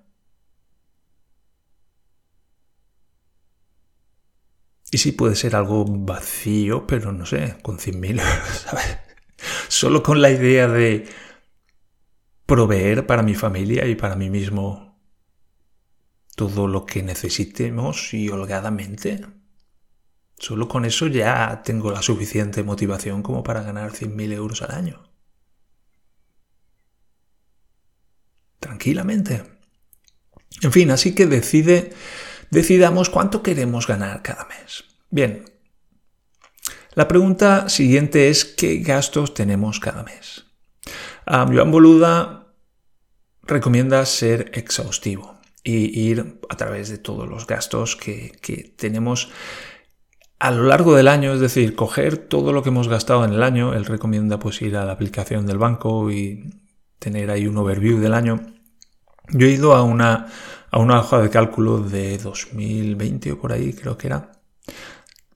Y 4.90 4.98
sí 4.98 5.12
puede 5.12 5.36
ser 5.36 5.54
algo 5.54 5.84
vacío, 5.86 6.86
pero 6.86 7.12
no 7.12 7.26
sé, 7.26 7.58
con 7.62 7.78
100.000 7.78 8.20
euros, 8.20 8.58
¿sabes? 8.64 8.98
Solo 9.68 10.02
con 10.02 10.22
la 10.22 10.30
idea 10.30 10.66
de 10.66 11.06
proveer 12.46 13.06
para 13.06 13.22
mi 13.22 13.34
familia 13.34 13.86
y 13.86 13.94
para 13.94 14.16
mí 14.16 14.30
mismo 14.30 14.98
todo 16.34 16.66
lo 16.68 16.86
que 16.86 17.02
necesitemos 17.02 18.14
y 18.14 18.30
holgadamente. 18.30 19.26
Solo 20.38 20.68
con 20.68 20.84
eso 20.84 21.08
ya 21.08 21.62
tengo 21.64 21.90
la 21.90 22.00
suficiente 22.00 22.62
motivación 22.62 23.22
como 23.22 23.42
para 23.42 23.62
ganar 23.62 23.92
100.000 23.92 24.32
euros 24.32 24.62
al 24.62 24.72
año. 24.72 25.07
Tranquilamente. 28.60 29.42
En 30.62 30.72
fin, 30.72 30.90
así 30.90 31.14
que 31.14 31.26
decide 31.26 31.92
decidamos 32.50 33.10
cuánto 33.10 33.42
queremos 33.42 33.86
ganar 33.86 34.22
cada 34.22 34.46
mes. 34.46 34.84
Bien, 35.10 35.44
la 36.94 37.08
pregunta 37.08 37.68
siguiente 37.68 38.28
es 38.28 38.44
¿qué 38.44 38.78
gastos 38.78 39.34
tenemos 39.34 39.80
cada 39.80 40.02
mes? 40.02 40.46
Joan 41.26 41.70
Boluda 41.70 42.46
recomienda 43.42 44.04
ser 44.06 44.50
exhaustivo 44.54 45.38
y 45.62 46.00
ir 46.00 46.40
a 46.48 46.56
través 46.56 46.88
de 46.88 46.98
todos 46.98 47.28
los 47.28 47.46
gastos 47.46 47.96
que, 47.96 48.32
que 48.40 48.74
tenemos 48.76 49.30
a 50.38 50.50
lo 50.50 50.64
largo 50.64 50.94
del 50.94 51.08
año, 51.08 51.34
es 51.34 51.40
decir, 51.40 51.74
coger 51.74 52.16
todo 52.16 52.52
lo 52.52 52.62
que 52.62 52.68
hemos 52.70 52.88
gastado 52.88 53.24
en 53.24 53.32
el 53.32 53.42
año. 53.42 53.74
Él 53.74 53.84
recomienda 53.84 54.38
pues 54.38 54.62
ir 54.62 54.76
a 54.76 54.84
la 54.84 54.92
aplicación 54.92 55.46
del 55.46 55.58
banco 55.58 56.10
y 56.10 56.44
tener 56.98 57.30
ahí 57.30 57.46
un 57.46 57.56
overview 57.56 57.98
del 57.98 58.14
año. 58.14 58.40
Yo 59.30 59.46
he 59.46 59.50
ido 59.50 59.74
a 59.74 59.82
una, 59.82 60.26
a 60.70 60.78
una 60.78 61.00
hoja 61.00 61.20
de 61.20 61.30
cálculo 61.30 61.80
de 61.80 62.18
2020 62.18 63.32
o 63.32 63.40
por 63.40 63.52
ahí, 63.52 63.72
creo 63.72 63.96
que 63.98 64.06
era, 64.06 64.32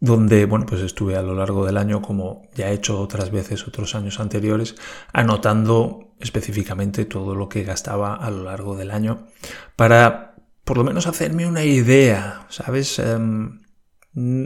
donde, 0.01 0.47
bueno, 0.47 0.67
pues 0.67 0.81
estuve 0.81 1.17
a 1.17 1.23
lo 1.23 1.35
largo 1.35 1.65
del 1.65 1.77
año, 1.77 2.03
como 2.03 2.49
ya 2.55 2.71
he 2.71 2.75
hecho 2.75 3.01
otras 3.01 3.31
veces 3.31 3.69
otros 3.69 3.95
años 3.95 4.19
anteriores, 4.19 4.75
anotando 5.13 6.15
específicamente 6.19 7.05
todo 7.05 7.35
lo 7.35 7.49
que 7.49 7.63
gastaba 7.63 8.17
a 8.17 8.31
lo 8.31 8.45
largo 8.45 8.77
del 8.77 8.91
año 8.91 9.27
para 9.77 10.35
por 10.65 10.77
lo 10.77 10.85
menos 10.85 11.07
hacerme 11.07 11.47
una 11.47 11.65
idea, 11.65 12.47
¿sabes? 12.49 12.99
Em, 12.99 13.61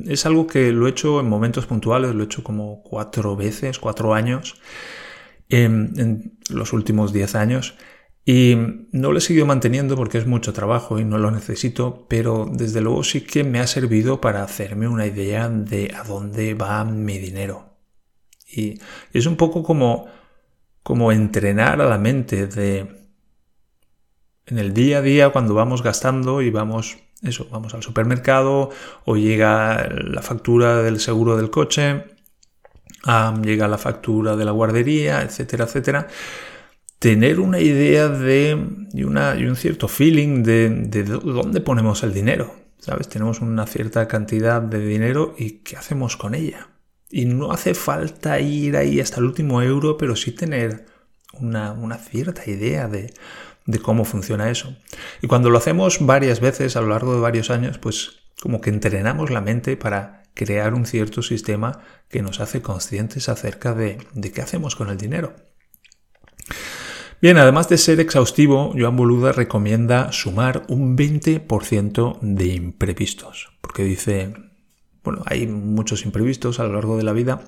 es 0.07 0.27
algo 0.27 0.47
que 0.47 0.73
lo 0.73 0.87
he 0.87 0.91
hecho 0.91 1.21
en 1.21 1.29
momentos 1.29 1.67
puntuales, 1.67 2.15
lo 2.15 2.23
he 2.23 2.27
hecho 2.27 2.45
como 2.45 2.83
cuatro 2.83 3.37
veces, 3.37 3.79
cuatro 3.79 4.15
años, 4.15 4.61
en, 5.49 6.39
los 6.49 6.73
últimos 6.73 7.13
diez 7.13 7.35
años. 7.35 7.75
Y 8.25 8.57
no 8.91 9.13
lo 9.13 9.19
he 9.19 9.21
seguido 9.21 9.47
manteniendo 9.47 9.95
porque 9.97 10.19
es 10.19 10.27
mucho 10.27 10.53
trabajo 10.53 10.99
y 10.99 11.05
no 11.05 11.19
lo 11.19 11.31
necesito, 11.31 12.07
pero 12.09 12.51
desde 12.53 12.81
luego 12.81 13.05
sí 13.05 13.21
que 13.21 13.45
me 13.45 13.61
ha 13.61 13.67
servido 13.69 14.21
para 14.21 14.43
hacerme 14.43 14.89
una 14.89 15.07
idea 15.07 15.49
de 15.49 15.95
a 15.95 16.03
dónde 16.03 16.55
va 16.55 16.85
mi 16.85 17.19
dinero. 17.19 17.77
Y 18.49 18.81
es 19.13 19.27
un 19.27 19.37
poco 19.37 19.63
como, 19.63 20.07
como 20.83 21.13
entrenar 21.13 21.81
a 21.81 21.89
la 21.89 21.99
mente 21.99 22.47
de 22.49 23.07
en 24.47 24.59
el 24.59 24.73
día 24.73 24.99
a 24.99 25.03
día 25.03 25.31
cuando 25.31 25.55
vamos 25.55 25.83
gastando 25.83 26.41
y 26.41 26.51
vamos 26.51 26.99
eso, 27.23 27.49
vamos 27.51 27.75
al 27.75 27.83
supermercado 27.83 28.71
o 29.05 29.17
llega 29.17 29.89
la 29.89 30.23
factura 30.23 30.83
del 30.83 31.01
seguro 31.01 31.37
del 31.37 31.51
coche, 31.51 32.05
llega 33.43 33.69
la 33.69 33.79
factura 33.79 34.37
de 34.37 34.45
la 34.45 34.53
guardería, 34.53 35.23
etcétera, 35.23 35.65
etcétera 35.65 36.09
tener 36.99 37.41
una 37.41 37.61
idea 37.61 38.09
de, 38.09 38.59
y, 38.93 39.05
una, 39.05 39.37
y 39.37 39.45
un 39.45 39.57
cierto 39.57 39.89
feeling 39.89 40.43
de, 40.43 40.71
de 40.71 41.05
dónde 41.05 41.61
ponemos 41.61 42.03
el 42.03 42.13
dinero. 42.13 42.55
¿Sabes? 42.79 43.09
Tenemos 43.09 43.41
una 43.41 43.67
cierta 43.67 44.07
cantidad 44.07 44.63
de 44.63 44.85
dinero 44.85 45.35
y 45.37 45.59
¿qué 45.59 45.77
hacemos 45.77 46.17
con 46.17 46.35
ella? 46.35 46.69
Y 47.11 47.25
no 47.25 47.51
hace 47.51 47.75
falta 47.75 48.39
ir 48.39 48.77
ahí 48.77 49.01
hasta 49.01 49.19
el 49.19 49.27
último 49.27 49.63
euro, 49.63 49.97
pero 49.97 50.15
sí 50.15 50.33
tener 50.33 50.87
una, 51.33 51.73
una 51.73 51.97
cierta 51.97 52.49
idea 52.49 52.87
de, 52.87 53.13
de 53.65 53.79
cómo 53.79 54.05
funciona 54.05 54.51
eso. 54.51 54.77
Y 55.23 55.27
cuando 55.27 55.51
lo 55.51 55.59
hacemos 55.59 55.99
varias 56.05 56.41
veces 56.41 56.77
a 56.77 56.81
lo 56.81 56.89
largo 56.89 57.15
de 57.15 57.21
varios 57.21 57.51
años, 57.51 57.79
pues 57.79 58.21
como 58.41 58.61
que 58.61 58.71
entrenamos 58.71 59.31
la 59.31 59.41
mente 59.41 59.77
para 59.77 60.23
crear 60.37 60.75
un 60.75 60.87
cierto 60.87 61.23
sistema 61.23 61.81
que 62.09 62.23
nos 62.23 62.39
hace 62.39 62.63
conscientes 62.63 63.29
acerca 63.29 63.75
de, 63.75 63.99
de 64.15 64.31
qué 64.31 64.43
hacemos 64.43 64.77
con 64.77 64.91
el 64.91 64.99
dinero. 64.99 65.35
Bien, 67.21 67.39
además 67.39 67.69
de 67.69 67.79
ser 67.79 67.99
exhaustivo, 67.99 68.75
Joan 68.79 68.95
Boluda 68.95 69.33
recomienda 69.33 70.13
sumar 70.13 70.65
un 70.69 70.97
20% 70.97 72.19
de 72.21 72.47
imprevistos, 72.47 73.49
porque 73.63 73.85
dice, 73.85 74.35
bueno, 75.03 75.23
hay 75.25 75.47
muchos 75.47 76.05
imprevistos 76.05 76.61
a 76.61 76.65
lo 76.65 76.75
largo 76.75 76.99
de 76.99 77.05
la 77.05 77.15
vida 77.15 77.45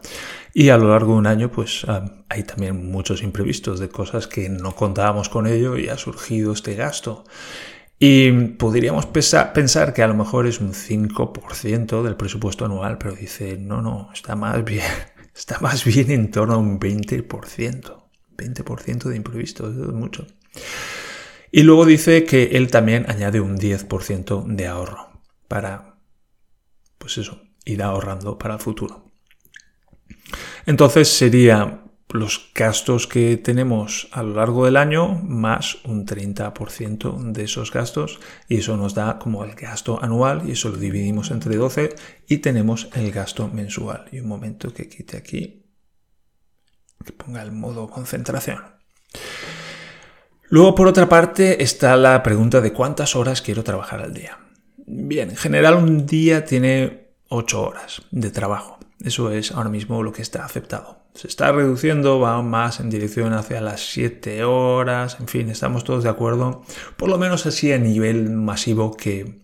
y 0.55 0.71
a 0.71 0.79
lo 0.79 0.89
largo 0.91 1.13
de 1.13 1.19
un 1.19 1.27
año 1.27 1.51
pues 1.51 1.85
ah, 1.87 2.25
hay 2.29 2.45
también 2.45 2.91
muchos 2.91 3.23
imprevistos 3.23 3.79
de 3.79 3.89
cosas 3.91 4.27
que 4.27 4.49
no 4.49 4.75
contábamos 4.75 5.29
con 5.29 5.47
ello 5.47 5.77
y 5.77 5.89
ha 5.89 5.99
surgido 5.99 6.53
este 6.53 6.75
gasto. 6.75 7.25
Y 7.99 8.31
podríamos 8.31 9.07
pensar 9.07 9.93
que 9.93 10.03
a 10.03 10.07
lo 10.07 10.15
mejor 10.15 10.47
es 10.47 10.61
un 10.61 10.73
5% 10.73 12.03
del 12.03 12.17
presupuesto 12.17 12.65
anual, 12.65 12.97
pero 12.97 13.15
dice, 13.15 13.59
no, 13.59 13.83
no, 13.83 14.11
está 14.13 14.37
más 14.37 14.65
bien, 14.65 14.85
está 15.35 15.59
más 15.61 15.85
bien 15.85 16.11
en 16.11 16.31
torno 16.31 16.55
a 16.55 16.59
un 16.59 16.79
20%. 16.79 18.05
20% 18.37 19.05
de 19.05 19.17
imprevisto, 19.17 19.69
eso 19.69 19.83
es 19.83 19.93
mucho. 19.93 20.27
Y 21.51 21.63
luego 21.63 21.87
dice 21.87 22.25
que 22.25 22.45
él 22.53 22.71
también 22.71 23.11
añade 23.11 23.41
un 23.41 23.59
10% 23.59 24.47
de 24.47 24.67
ahorro 24.69 25.21
para, 25.49 25.97
pues 26.99 27.19
eso, 27.19 27.43
ir 27.65 27.83
ahorrando 27.83 28.39
para 28.39 28.55
el 28.55 28.61
futuro. 28.61 29.11
Entonces 30.67 31.09
sería 31.09 31.83
los 32.11 32.51
gastos 32.55 33.07
que 33.07 33.37
tenemos 33.37 34.09
a 34.13 34.23
lo 34.23 34.35
largo 34.35 34.65
del 34.65 34.77
año 34.77 35.21
más 35.23 35.79
un 35.85 36.07
30% 36.07 37.33
de 37.33 37.45
esos 37.45 37.71
gastos 37.71 38.19
y 38.49 38.59
eso 38.59 38.77
nos 38.77 38.95
da 38.95 39.19
como 39.19 39.45
el 39.45 39.55
gasto 39.55 40.03
anual 40.03 40.43
y 40.47 40.53
eso 40.53 40.71
lo 40.71 40.79
dividimos 40.79 41.31
entre 41.31 41.57
12 41.57 41.95
y 42.27 42.39
tenemos 42.39 42.89
el 42.95 43.13
gasto 43.13 43.49
mensual. 43.49 44.07
Y 44.11 44.21
un 44.21 44.29
momento 44.29 44.73
que 44.73 44.89
quite 44.89 45.17
aquí 45.17 45.65
que 47.05 47.13
ponga 47.13 47.43
el 47.43 47.53
modo 47.53 47.89
concentración. 47.89 48.59
Luego, 50.51 50.75
por 50.75 50.87
otra 50.87 51.09
parte, 51.09 51.63
está 51.63 51.97
la 51.97 52.23
pregunta 52.23 52.61
de 52.61 52.73
cuántas 52.73 53.15
horas 53.17 53.43
quiero 53.43 53.63
trabajar 53.65 54.01
al 54.01 54.15
día. 54.15 54.39
Bien, 54.77 55.31
en 55.31 55.37
general 55.37 55.75
un 55.75 56.07
día 56.07 56.45
tiene 56.45 57.09
8 57.29 57.63
horas 57.63 58.03
de 58.11 58.31
trabajo. 58.31 58.78
Eso 59.05 59.31
es 59.31 59.53
ahora 59.53 59.71
mismo 59.71 60.03
lo 60.03 60.13
que 60.13 60.23
está 60.23 60.45
aceptado. 60.45 61.05
se 61.15 61.29
está 61.29 61.51
reduciendo, 61.53 62.21
va 62.21 62.43
más 62.43 62.81
en 62.81 62.91
dirección 62.91 63.33
hacia 63.33 63.61
las 63.61 63.81
7 63.93 64.45
horas, 64.45 65.19
en 65.21 65.29
fin, 65.29 65.49
estamos 65.49 65.85
todos 65.85 66.05
de 66.05 66.11
acuerdo, 66.11 66.63
por 66.97 67.09
lo 67.09 67.19
menos 67.19 67.47
así 67.47 67.73
a 67.73 67.79
nivel 67.79 68.31
masivo 68.31 68.97
que 68.97 69.43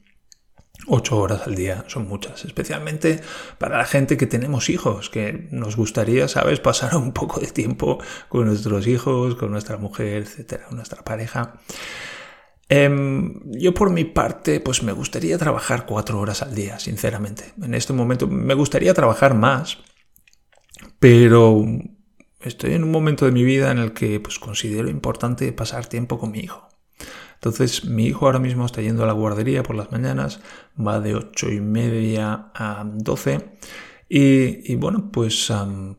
8 0.86 1.16
horas 1.16 1.46
al 1.46 1.54
día 1.54 1.84
son 1.88 2.06
muchas, 2.06 2.44
especialmente 2.44 3.20
para 3.58 3.78
la 3.78 3.84
gente 3.84 4.16
que 4.16 4.26
tenemos 4.26 4.68
hijos, 4.68 5.10
que 5.10 5.48
nos 5.50 5.76
gustaría, 5.76 6.28
¿sabes?, 6.28 6.60
pasar 6.60 6.96
un 6.96 7.12
poco 7.12 7.40
de 7.40 7.48
tiempo 7.48 7.98
con 8.28 8.46
nuestros 8.46 8.86
hijos, 8.86 9.34
con 9.36 9.50
nuestra 9.50 9.76
mujer, 9.76 10.22
etcétera, 10.22 10.66
nuestra 10.70 11.02
pareja. 11.02 11.54
Em, 12.68 13.40
yo 13.52 13.74
por 13.74 13.90
mi 13.90 14.04
parte, 14.04 14.60
pues 14.60 14.82
me 14.82 14.92
gustaría 14.92 15.36
trabajar 15.38 15.86
cuatro 15.86 16.18
horas 16.18 16.42
al 16.42 16.54
día, 16.54 16.78
sinceramente. 16.78 17.52
En 17.60 17.74
este 17.74 17.92
momento 17.92 18.26
me 18.26 18.54
gustaría 18.54 18.94
trabajar 18.94 19.34
más, 19.34 19.78
pero 20.98 21.64
estoy 22.40 22.74
en 22.74 22.84
un 22.84 22.90
momento 22.90 23.26
de 23.26 23.32
mi 23.32 23.44
vida 23.44 23.70
en 23.70 23.78
el 23.78 23.92
que 23.92 24.20
pues, 24.20 24.38
considero 24.38 24.88
importante 24.88 25.52
pasar 25.52 25.86
tiempo 25.86 26.18
con 26.18 26.30
mi 26.30 26.40
hijo. 26.40 26.68
Entonces, 27.34 27.84
mi 27.84 28.06
hijo 28.06 28.24
ahora 28.24 28.38
mismo 28.38 28.64
está 28.64 28.80
yendo 28.80 29.02
a 29.04 29.06
la 29.06 29.12
guardería 29.12 29.62
por 29.62 29.76
las 29.76 29.92
mañanas, 29.92 30.40
va 30.78 31.00
de 31.00 31.14
ocho 31.14 31.50
y 31.50 31.60
media 31.60 32.50
a 32.54 32.84
12. 32.86 33.58
Y, 34.08 34.74
bueno, 34.76 35.10
pues 35.12 35.52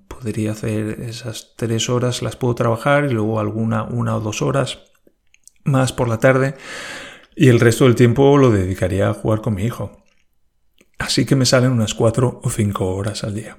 podría 0.08 0.54
hacer 0.54 1.02
esas 1.02 1.54
tres 1.56 1.90
horas, 1.90 2.24
las 2.24 2.36
puedo 2.36 2.56
trabajar 2.56 3.06
y 3.06 3.10
luego 3.14 3.40
alguna, 3.40 3.84
una 3.84 4.16
o 4.16 4.22
dos 4.22 4.42
horas 4.42 4.80
más 5.66 5.92
por 5.92 6.08
la 6.08 6.20
tarde 6.20 6.56
y 7.36 7.50
el 7.50 7.60
resto 7.60 7.84
del 7.84 7.96
tiempo 7.96 8.38
lo 8.38 8.50
dedicaría 8.50 9.10
a 9.10 9.14
jugar 9.14 9.42
con 9.42 9.56
mi 9.56 9.66
hijo. 9.66 10.04
Así 10.98 11.26
que 11.26 11.36
me 11.36 11.46
salen 11.46 11.72
unas 11.72 11.94
cuatro 11.94 12.40
o 12.44 12.50
cinco 12.50 12.96
horas 12.96 13.24
al 13.26 13.36
día. 13.36 13.58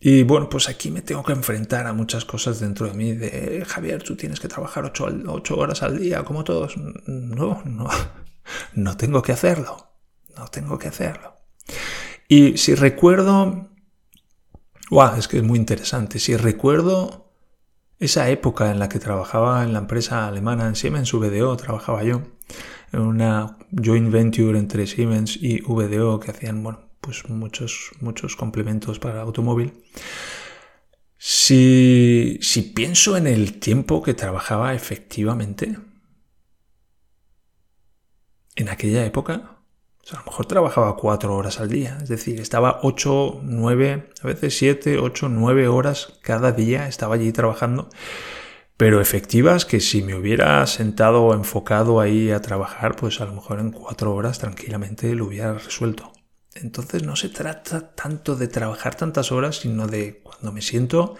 Y 0.00 0.22
bueno, 0.22 0.48
pues 0.48 0.68
aquí 0.68 0.92
me 0.92 1.02
tengo 1.02 1.24
que 1.24 1.32
enfrentar 1.32 1.88
a 1.88 1.92
muchas 1.92 2.24
cosas 2.24 2.60
dentro 2.60 2.86
de 2.86 2.94
mí 2.94 3.12
de 3.14 3.64
Javier, 3.66 4.00
tú 4.04 4.14
tienes 4.14 4.38
que 4.38 4.46
trabajar 4.46 4.84
ocho, 4.84 5.08
ocho 5.26 5.56
horas 5.56 5.82
al 5.82 5.98
día 5.98 6.22
como 6.22 6.44
todos. 6.44 6.76
No, 6.76 7.62
no, 7.64 7.88
no 8.74 8.96
tengo 8.96 9.22
que 9.22 9.32
hacerlo. 9.32 9.88
No 10.36 10.46
tengo 10.46 10.78
que 10.78 10.86
hacerlo. 10.86 11.36
Y 12.28 12.58
si 12.58 12.76
recuerdo, 12.76 13.70
wow, 14.90 15.16
es 15.16 15.26
que 15.26 15.38
es 15.38 15.42
muy 15.42 15.58
interesante. 15.58 16.20
Si 16.20 16.36
recuerdo 16.36 17.27
esa 17.98 18.28
época 18.30 18.70
en 18.70 18.78
la 18.78 18.88
que 18.88 18.98
trabajaba 18.98 19.64
en 19.64 19.72
la 19.72 19.80
empresa 19.80 20.28
alemana 20.28 20.66
en 20.66 20.76
Siemens 20.76 21.12
VDO, 21.12 21.56
trabajaba 21.56 22.04
yo, 22.04 22.22
en 22.92 23.00
una 23.00 23.58
joint 23.70 24.10
venture 24.10 24.58
entre 24.58 24.86
Siemens 24.86 25.36
y 25.40 25.60
VDO 25.60 26.20
que 26.20 26.30
hacían, 26.30 26.62
bueno, 26.62 26.88
pues 27.00 27.28
muchos, 27.28 27.90
muchos 28.00 28.36
complementos 28.36 28.98
para 28.98 29.22
automóvil. 29.22 29.72
Si, 31.16 32.38
si 32.40 32.62
pienso 32.62 33.16
en 33.16 33.26
el 33.26 33.58
tiempo 33.58 34.02
que 34.02 34.14
trabajaba 34.14 34.74
efectivamente, 34.74 35.78
en 38.54 38.68
aquella 38.68 39.04
época, 39.04 39.57
a 40.10 40.16
lo 40.16 40.24
mejor 40.24 40.46
trabajaba 40.46 40.96
cuatro 40.96 41.36
horas 41.36 41.60
al 41.60 41.68
día, 41.68 41.98
es 42.02 42.08
decir, 42.08 42.40
estaba 42.40 42.80
ocho, 42.82 43.40
nueve, 43.42 44.10
a 44.22 44.26
veces 44.26 44.56
siete, 44.56 44.98
ocho, 44.98 45.28
nueve 45.28 45.68
horas 45.68 46.18
cada 46.22 46.52
día, 46.52 46.88
estaba 46.88 47.16
allí 47.16 47.30
trabajando, 47.32 47.90
pero 48.78 49.00
efectivas 49.00 49.64
que 49.64 49.80
si 49.80 50.02
me 50.02 50.14
hubiera 50.14 50.66
sentado 50.66 51.24
o 51.24 51.34
enfocado 51.34 52.00
ahí 52.00 52.30
a 52.30 52.40
trabajar, 52.40 52.96
pues 52.96 53.20
a 53.20 53.26
lo 53.26 53.34
mejor 53.34 53.60
en 53.60 53.72
cuatro 53.72 54.14
horas 54.14 54.38
tranquilamente 54.38 55.14
lo 55.14 55.26
hubiera 55.26 55.52
resuelto. 55.54 56.12
Entonces 56.54 57.02
no 57.02 57.16
se 57.16 57.28
trata 57.28 57.94
tanto 57.94 58.36
de 58.36 58.48
trabajar 58.48 58.94
tantas 58.94 59.32
horas, 59.32 59.56
sino 59.56 59.86
de 59.86 60.20
cuando 60.22 60.52
me 60.52 60.62
siento 60.62 61.16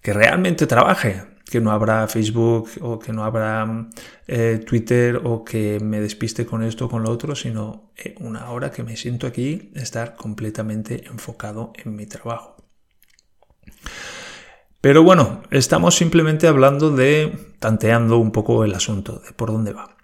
que 0.00 0.12
realmente 0.12 0.66
trabaje, 0.66 1.22
que 1.50 1.60
no 1.60 1.72
habrá 1.72 2.06
Facebook 2.06 2.70
o 2.80 2.98
que 2.98 3.12
no 3.12 3.24
habrá 3.24 3.88
eh, 4.26 4.62
Twitter 4.64 5.20
o 5.24 5.44
que 5.44 5.80
me 5.80 6.00
despiste 6.00 6.46
con 6.46 6.62
esto 6.62 6.86
o 6.86 6.88
con 6.88 7.02
lo 7.02 7.10
otro, 7.10 7.34
sino 7.34 7.90
eh, 7.96 8.14
una 8.20 8.50
hora 8.50 8.70
que 8.70 8.84
me 8.84 8.96
siento 8.96 9.26
aquí, 9.26 9.72
estar 9.74 10.14
completamente 10.14 11.04
enfocado 11.06 11.72
en 11.84 11.96
mi 11.96 12.06
trabajo. 12.06 12.56
Pero 14.80 15.02
bueno, 15.02 15.42
estamos 15.50 15.96
simplemente 15.96 16.46
hablando 16.46 16.90
de 16.90 17.54
tanteando 17.58 18.16
un 18.18 18.30
poco 18.30 18.64
el 18.64 18.74
asunto, 18.74 19.20
de 19.26 19.32
por 19.32 19.50
dónde 19.50 19.72
va. 19.72 19.96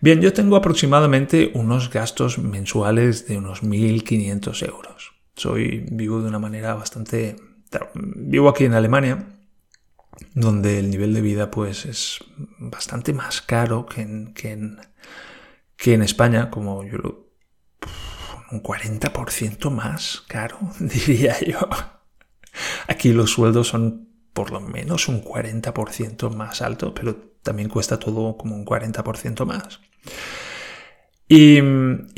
Bien, 0.00 0.20
yo 0.20 0.32
tengo 0.32 0.56
aproximadamente 0.56 1.52
unos 1.54 1.90
gastos 1.90 2.38
mensuales 2.38 3.28
de 3.28 3.38
unos 3.38 3.62
1.500 3.62 4.66
euros. 4.66 5.12
Soy 5.36 5.86
vivo 5.90 6.20
de 6.20 6.28
una 6.28 6.38
manera 6.38 6.74
bastante... 6.74 7.36
Vivo 7.94 8.48
aquí 8.48 8.64
en 8.64 8.72
Alemania, 8.74 9.37
donde 10.34 10.78
el 10.78 10.90
nivel 10.90 11.14
de 11.14 11.20
vida 11.20 11.50
pues 11.50 11.86
es 11.86 12.18
bastante 12.58 13.12
más 13.12 13.42
caro 13.42 13.86
que 13.86 14.02
en, 14.02 14.34
que 14.34 14.52
en, 14.52 14.80
que 15.76 15.94
en 15.94 16.02
España, 16.02 16.50
como 16.50 16.84
yo 16.84 16.98
lo... 16.98 17.30
un 18.50 18.62
40% 18.62 19.70
más 19.70 20.22
caro, 20.28 20.58
diría 20.80 21.38
yo. 21.40 21.60
Aquí 22.86 23.12
los 23.12 23.32
sueldos 23.32 23.68
son 23.68 24.08
por 24.32 24.52
lo 24.52 24.60
menos 24.60 25.08
un 25.08 25.22
40% 25.22 26.34
más 26.34 26.62
alto, 26.62 26.94
pero 26.94 27.16
también 27.42 27.68
cuesta 27.68 27.98
todo 27.98 28.36
como 28.36 28.54
un 28.54 28.64
40% 28.64 29.44
más. 29.44 29.80
Y, 31.30 31.60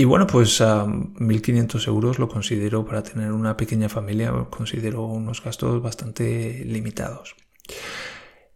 bueno, 0.04 0.26
pues 0.26 0.60
a 0.60 0.84
1.500 0.84 1.88
euros 1.88 2.18
lo 2.20 2.28
considero 2.28 2.84
para 2.84 3.02
tener 3.02 3.32
una 3.32 3.56
pequeña 3.56 3.88
familia, 3.88 4.32
considero 4.50 5.02
unos 5.02 5.42
gastos 5.42 5.82
bastante 5.82 6.64
limitados. 6.64 7.34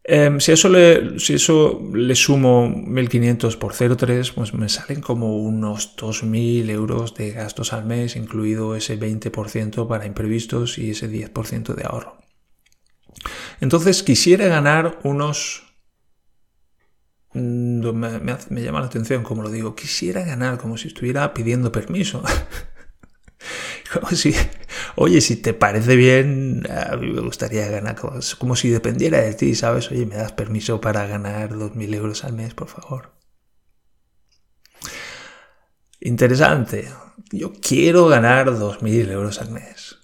Em, 0.06 0.38
si, 0.38 0.52
eso 0.52 0.68
le, 0.68 1.18
si 1.18 1.34
eso 1.34 1.80
le 1.94 2.14
sumo 2.14 2.68
1.500 2.68 3.56
por 3.56 3.72
0,3, 3.72 4.34
pues 4.34 4.52
me 4.52 4.68
salen 4.68 5.00
como 5.00 5.38
unos 5.38 5.96
2.000 5.96 6.68
euros 6.68 7.14
de 7.14 7.30
gastos 7.30 7.72
al 7.72 7.86
mes, 7.86 8.14
incluido 8.14 8.76
ese 8.76 9.00
20% 9.00 9.88
para 9.88 10.04
imprevistos 10.04 10.76
y 10.76 10.90
ese 10.90 11.10
10% 11.10 11.74
de 11.74 11.84
ahorro. 11.84 12.18
Entonces 13.60 14.02
quisiera 14.02 14.46
ganar 14.46 14.98
unos... 15.04 15.62
Mm, 17.32 17.80
me, 18.50 18.62
llama 18.62 18.80
la 18.80 18.86
atención, 18.86 19.22
como 19.22 19.42
lo 19.42 19.50
digo, 19.50 19.74
quisiera 19.74 20.22
ganar 20.22 20.58
como 20.58 20.76
si 20.76 20.88
estuviera 20.88 21.32
pidiendo 21.32 21.72
permiso. 21.72 22.22
como 23.92 24.10
si, 24.10 24.34
oye, 24.96 25.20
si 25.20 25.36
te 25.36 25.54
parece 25.54 25.96
bien, 25.96 26.62
a 26.70 26.96
mí 26.96 27.10
me 27.10 27.20
gustaría 27.20 27.68
ganar, 27.68 27.96
como, 28.38 28.56
si 28.56 28.68
dependiera 28.70 29.20
de 29.20 29.34
ti, 29.34 29.54
¿sabes? 29.54 29.90
Oye, 29.90 30.06
¿me 30.06 30.16
das 30.16 30.32
permiso 30.32 30.80
para 30.80 31.06
ganar 31.06 31.54
2.000 31.54 31.94
euros 31.94 32.24
al 32.24 32.32
mes, 32.32 32.54
por 32.54 32.68
favor? 32.68 33.12
Interesante. 36.00 36.88
Yo 37.30 37.52
quiero 37.60 38.06
ganar 38.06 38.50
2.000 38.50 39.10
euros 39.10 39.40
al 39.40 39.50
mes. 39.50 39.98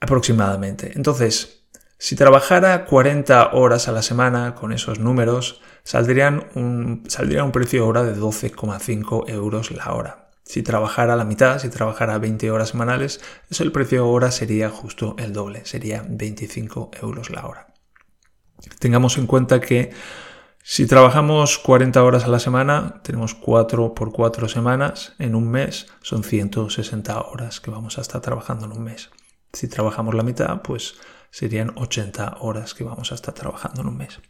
Aproximadamente. 0.00 0.92
Entonces, 0.94 1.66
si 1.98 2.14
trabajara 2.14 2.84
40 2.84 3.52
horas 3.52 3.88
a 3.88 3.92
la 3.92 4.02
semana 4.02 4.54
con 4.54 4.72
esos 4.72 4.98
números, 4.98 5.62
saldrían 5.82 6.46
un, 6.54 7.04
saldría 7.08 7.42
un 7.42 7.52
precio 7.52 7.86
hora 7.86 8.02
de 8.02 8.14
12,5 8.14 9.30
euros 9.30 9.70
la 9.70 9.94
hora. 9.94 10.25
Si 10.46 10.62
trabajara 10.62 11.16
la 11.16 11.24
mitad, 11.24 11.58
si 11.58 11.68
trabajara 11.68 12.18
20 12.18 12.52
horas 12.52 12.68
semanales, 12.68 13.20
eso 13.50 13.64
el 13.64 13.72
precio 13.72 14.08
hora 14.08 14.30
sería 14.30 14.70
justo 14.70 15.16
el 15.18 15.32
doble, 15.32 15.66
sería 15.66 16.06
25 16.08 16.92
euros 17.02 17.30
la 17.30 17.46
hora. 17.46 17.74
Tengamos 18.78 19.18
en 19.18 19.26
cuenta 19.26 19.60
que 19.60 19.92
si 20.62 20.86
trabajamos 20.86 21.58
40 21.58 22.02
horas 22.02 22.24
a 22.24 22.28
la 22.28 22.38
semana, 22.38 23.00
tenemos 23.02 23.34
4 23.34 23.92
por 23.94 24.12
4 24.12 24.48
semanas 24.48 25.14
en 25.18 25.34
un 25.34 25.50
mes, 25.50 25.88
son 26.00 26.22
160 26.22 27.20
horas 27.22 27.60
que 27.60 27.72
vamos 27.72 27.98
a 27.98 28.00
estar 28.00 28.20
trabajando 28.20 28.66
en 28.66 28.72
un 28.72 28.84
mes. 28.84 29.10
Si 29.52 29.66
trabajamos 29.66 30.14
la 30.14 30.22
mitad, 30.22 30.62
pues 30.62 30.94
serían 31.30 31.72
80 31.74 32.38
horas 32.40 32.74
que 32.74 32.84
vamos 32.84 33.10
a 33.10 33.16
estar 33.16 33.34
trabajando 33.34 33.80
en 33.80 33.88
un 33.88 33.96
mes. 33.96 34.20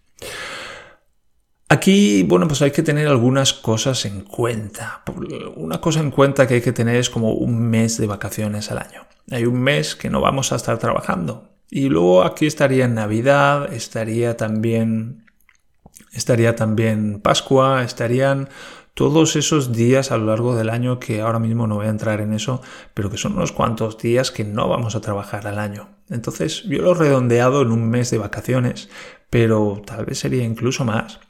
Aquí, 1.68 2.22
bueno, 2.22 2.46
pues 2.46 2.62
hay 2.62 2.70
que 2.70 2.84
tener 2.84 3.08
algunas 3.08 3.52
cosas 3.52 4.04
en 4.04 4.20
cuenta. 4.20 5.02
Una 5.56 5.80
cosa 5.80 6.00
en 6.00 6.12
cuenta 6.12 6.46
que 6.46 6.54
hay 6.54 6.60
que 6.60 6.72
tener 6.72 6.96
es 6.96 7.10
como 7.10 7.32
un 7.32 7.60
mes 7.68 7.98
de 7.98 8.06
vacaciones 8.06 8.70
al 8.70 8.78
año. 8.78 9.06
Hay 9.32 9.46
un 9.46 9.60
mes 9.60 9.96
que 9.96 10.08
no 10.08 10.20
vamos 10.20 10.52
a 10.52 10.56
estar 10.56 10.78
trabajando. 10.78 11.48
Y 11.68 11.88
luego 11.88 12.22
aquí 12.22 12.46
estaría 12.46 12.86
Navidad, 12.86 13.72
estaría 13.72 14.36
también, 14.36 15.26
estaría 16.12 16.54
también 16.54 17.20
Pascua, 17.20 17.82
estarían 17.82 18.48
todos 18.96 19.36
esos 19.36 19.74
días 19.74 20.10
a 20.10 20.16
lo 20.16 20.24
largo 20.24 20.56
del 20.56 20.70
año 20.70 20.98
que 20.98 21.20
ahora 21.20 21.38
mismo 21.38 21.66
no 21.66 21.74
voy 21.74 21.84
a 21.84 21.90
entrar 21.90 22.22
en 22.22 22.32
eso, 22.32 22.62
pero 22.94 23.10
que 23.10 23.18
son 23.18 23.34
unos 23.34 23.52
cuantos 23.52 23.98
días 23.98 24.30
que 24.30 24.42
no 24.42 24.70
vamos 24.70 24.96
a 24.96 25.02
trabajar 25.02 25.46
al 25.46 25.58
año. 25.58 25.90
Entonces 26.08 26.62
yo 26.62 26.80
lo 26.80 26.92
he 26.92 26.94
redondeado 26.94 27.60
en 27.60 27.72
un 27.72 27.90
mes 27.90 28.10
de 28.10 28.16
vacaciones, 28.16 28.88
pero 29.28 29.82
tal 29.84 30.06
vez 30.06 30.20
sería 30.20 30.44
incluso 30.44 30.86
más. 30.86 31.20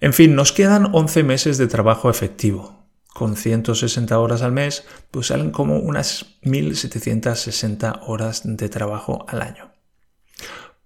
En 0.00 0.14
fin, 0.14 0.34
nos 0.34 0.52
quedan 0.52 0.88
11 0.94 1.22
meses 1.22 1.58
de 1.58 1.66
trabajo 1.66 2.08
efectivo. 2.08 2.86
Con 3.12 3.36
160 3.36 4.18
horas 4.18 4.40
al 4.40 4.52
mes, 4.52 4.86
pues 5.10 5.26
salen 5.26 5.50
como 5.50 5.80
unas 5.80 6.40
1.760 6.44 8.04
horas 8.06 8.40
de 8.42 8.68
trabajo 8.70 9.26
al 9.28 9.42
año. 9.42 9.70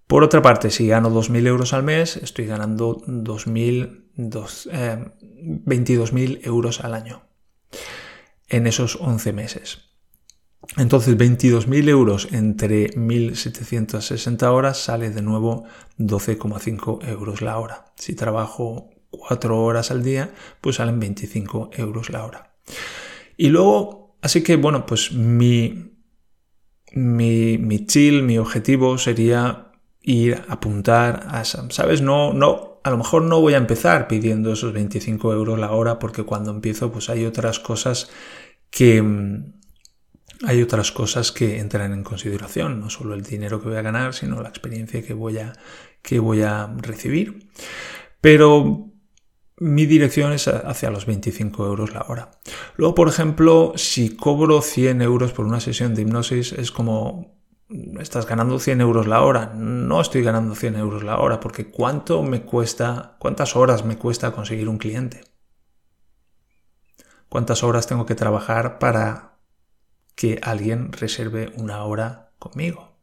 Por 0.07 0.25
otra 0.25 0.41
parte, 0.41 0.71
si 0.71 0.89
gano 0.89 1.09
2.000 1.09 1.47
euros 1.47 1.71
al 1.71 1.83
mes, 1.83 2.17
estoy 2.17 2.47
ganando 2.47 3.01
22.000 4.17 6.39
euros 6.43 6.81
al 6.81 6.93
año 6.93 7.23
en 8.47 8.67
esos 8.67 8.97
11 8.97 9.33
meses. 9.33 9.79
Entonces 10.77 11.17
22.000 11.17 11.89
euros 11.89 12.27
entre 12.31 12.91
1.760 12.95 14.43
horas 14.51 14.79
sale 14.79 15.11
de 15.11 15.21
nuevo 15.21 15.65
12,5 15.99 17.07
euros 17.07 17.41
la 17.41 17.59
hora. 17.59 17.93
Si 17.95 18.15
trabajo 18.15 18.89
4 19.11 19.63
horas 19.63 19.91
al 19.91 20.03
día, 20.03 20.33
pues 20.61 20.77
salen 20.77 20.99
25 20.99 21.69
euros 21.73 22.09
la 22.09 22.25
hora. 22.25 22.55
Y 23.37 23.49
luego, 23.49 24.17
así 24.21 24.43
que 24.43 24.55
bueno, 24.55 24.85
pues 24.85 25.11
mi, 25.11 25.93
mi, 26.93 27.57
mi 27.57 27.85
chill, 27.85 28.23
mi 28.23 28.37
objetivo 28.37 28.97
sería 28.97 29.71
ir 30.01 30.43
a 30.47 30.53
apuntar 30.53 31.27
a 31.29 31.43
¿sabes? 31.45 32.01
No, 32.01 32.33
no, 32.33 32.74
a 32.85 32.91
lo 32.91 32.99
mejor 32.99 33.23
no 33.23 33.41
voy 33.41 33.55
a 33.55 33.57
empezar 33.57 34.07
pidiendo 34.07 34.53
esos 34.53 34.71
25 34.71 35.33
euros 35.33 35.57
la 35.57 35.71
hora 35.71 35.97
porque 35.97 36.21
cuando 36.21 36.51
empiezo 36.51 36.91
pues 36.91 37.09
hay 37.09 37.25
otras 37.25 37.59
cosas 37.59 38.11
que 38.69 39.01
mm, 39.01 39.53
hay 40.43 40.61
otras 40.61 40.91
cosas 40.91 41.31
que 41.31 41.57
entran 41.57 41.93
en 41.93 42.03
consideración, 42.03 42.79
no 42.79 42.91
solo 42.91 43.15
el 43.15 43.23
dinero 43.23 43.59
que 43.59 43.69
voy 43.69 43.77
a 43.79 43.81
ganar, 43.81 44.13
sino 44.13 44.39
la 44.39 44.49
experiencia 44.49 45.01
que 45.01 45.15
voy 45.15 45.39
a, 45.39 45.53
que 46.03 46.19
voy 46.19 46.43
a 46.43 46.67
recibir. 46.77 47.49
Pero 48.21 48.91
mi 49.57 49.87
dirección 49.87 50.31
es 50.33 50.47
hacia 50.47 50.91
los 50.91 51.07
25 51.07 51.65
euros 51.65 51.91
la 51.91 52.05
hora. 52.07 52.31
Luego, 52.75 52.93
por 52.93 53.07
ejemplo, 53.07 53.73
si 53.77 54.15
cobro 54.15 54.61
100 54.61 55.01
euros 55.01 55.31
por 55.31 55.47
una 55.47 55.59
sesión 55.59 55.95
de 55.95 56.03
hipnosis, 56.03 56.51
es 56.51 56.71
como 56.71 57.34
estás 57.99 58.25
ganando 58.25 58.59
100 58.59 58.81
euros 58.81 59.07
la 59.07 59.21
hora. 59.21 59.53
No 59.55 60.01
estoy 60.01 60.21
ganando 60.23 60.55
100 60.55 60.75
euros 60.75 61.03
la 61.03 61.17
hora 61.19 61.39
porque 61.39 61.69
¿cuánto 61.69 62.23
me 62.23 62.43
cuesta, 62.43 63.15
cuántas 63.19 63.55
horas 63.55 63.85
me 63.85 63.97
cuesta 63.97 64.31
conseguir 64.31 64.69
un 64.69 64.77
cliente? 64.77 65.23
¿Cuántas 67.29 67.63
horas 67.63 67.87
tengo 67.87 68.05
que 68.05 68.15
trabajar 68.15 68.79
para 68.79 69.39
que 70.15 70.39
alguien 70.41 70.93
reserve 70.93 71.51
una 71.57 71.83
hora 71.83 72.31
conmigo? 72.39 72.95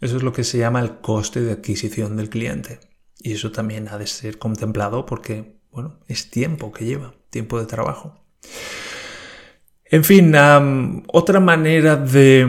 Eso 0.00 0.16
es 0.16 0.22
lo 0.22 0.32
que 0.32 0.44
se 0.44 0.58
llama 0.58 0.80
el 0.80 1.00
coste 1.00 1.40
de 1.40 1.52
adquisición 1.52 2.16
del 2.16 2.30
cliente. 2.30 2.80
Y 3.18 3.32
eso 3.32 3.50
también 3.50 3.88
ha 3.88 3.98
de 3.98 4.06
ser 4.06 4.38
contemplado 4.38 5.06
porque, 5.06 5.58
bueno, 5.70 5.98
es 6.06 6.30
tiempo 6.30 6.72
que 6.72 6.84
lleva, 6.84 7.14
tiempo 7.30 7.58
de 7.58 7.66
trabajo. 7.66 8.14
En 9.90 10.04
fin, 10.04 10.34
otra 11.06 11.40
manera 11.40 11.96
de, 11.96 12.48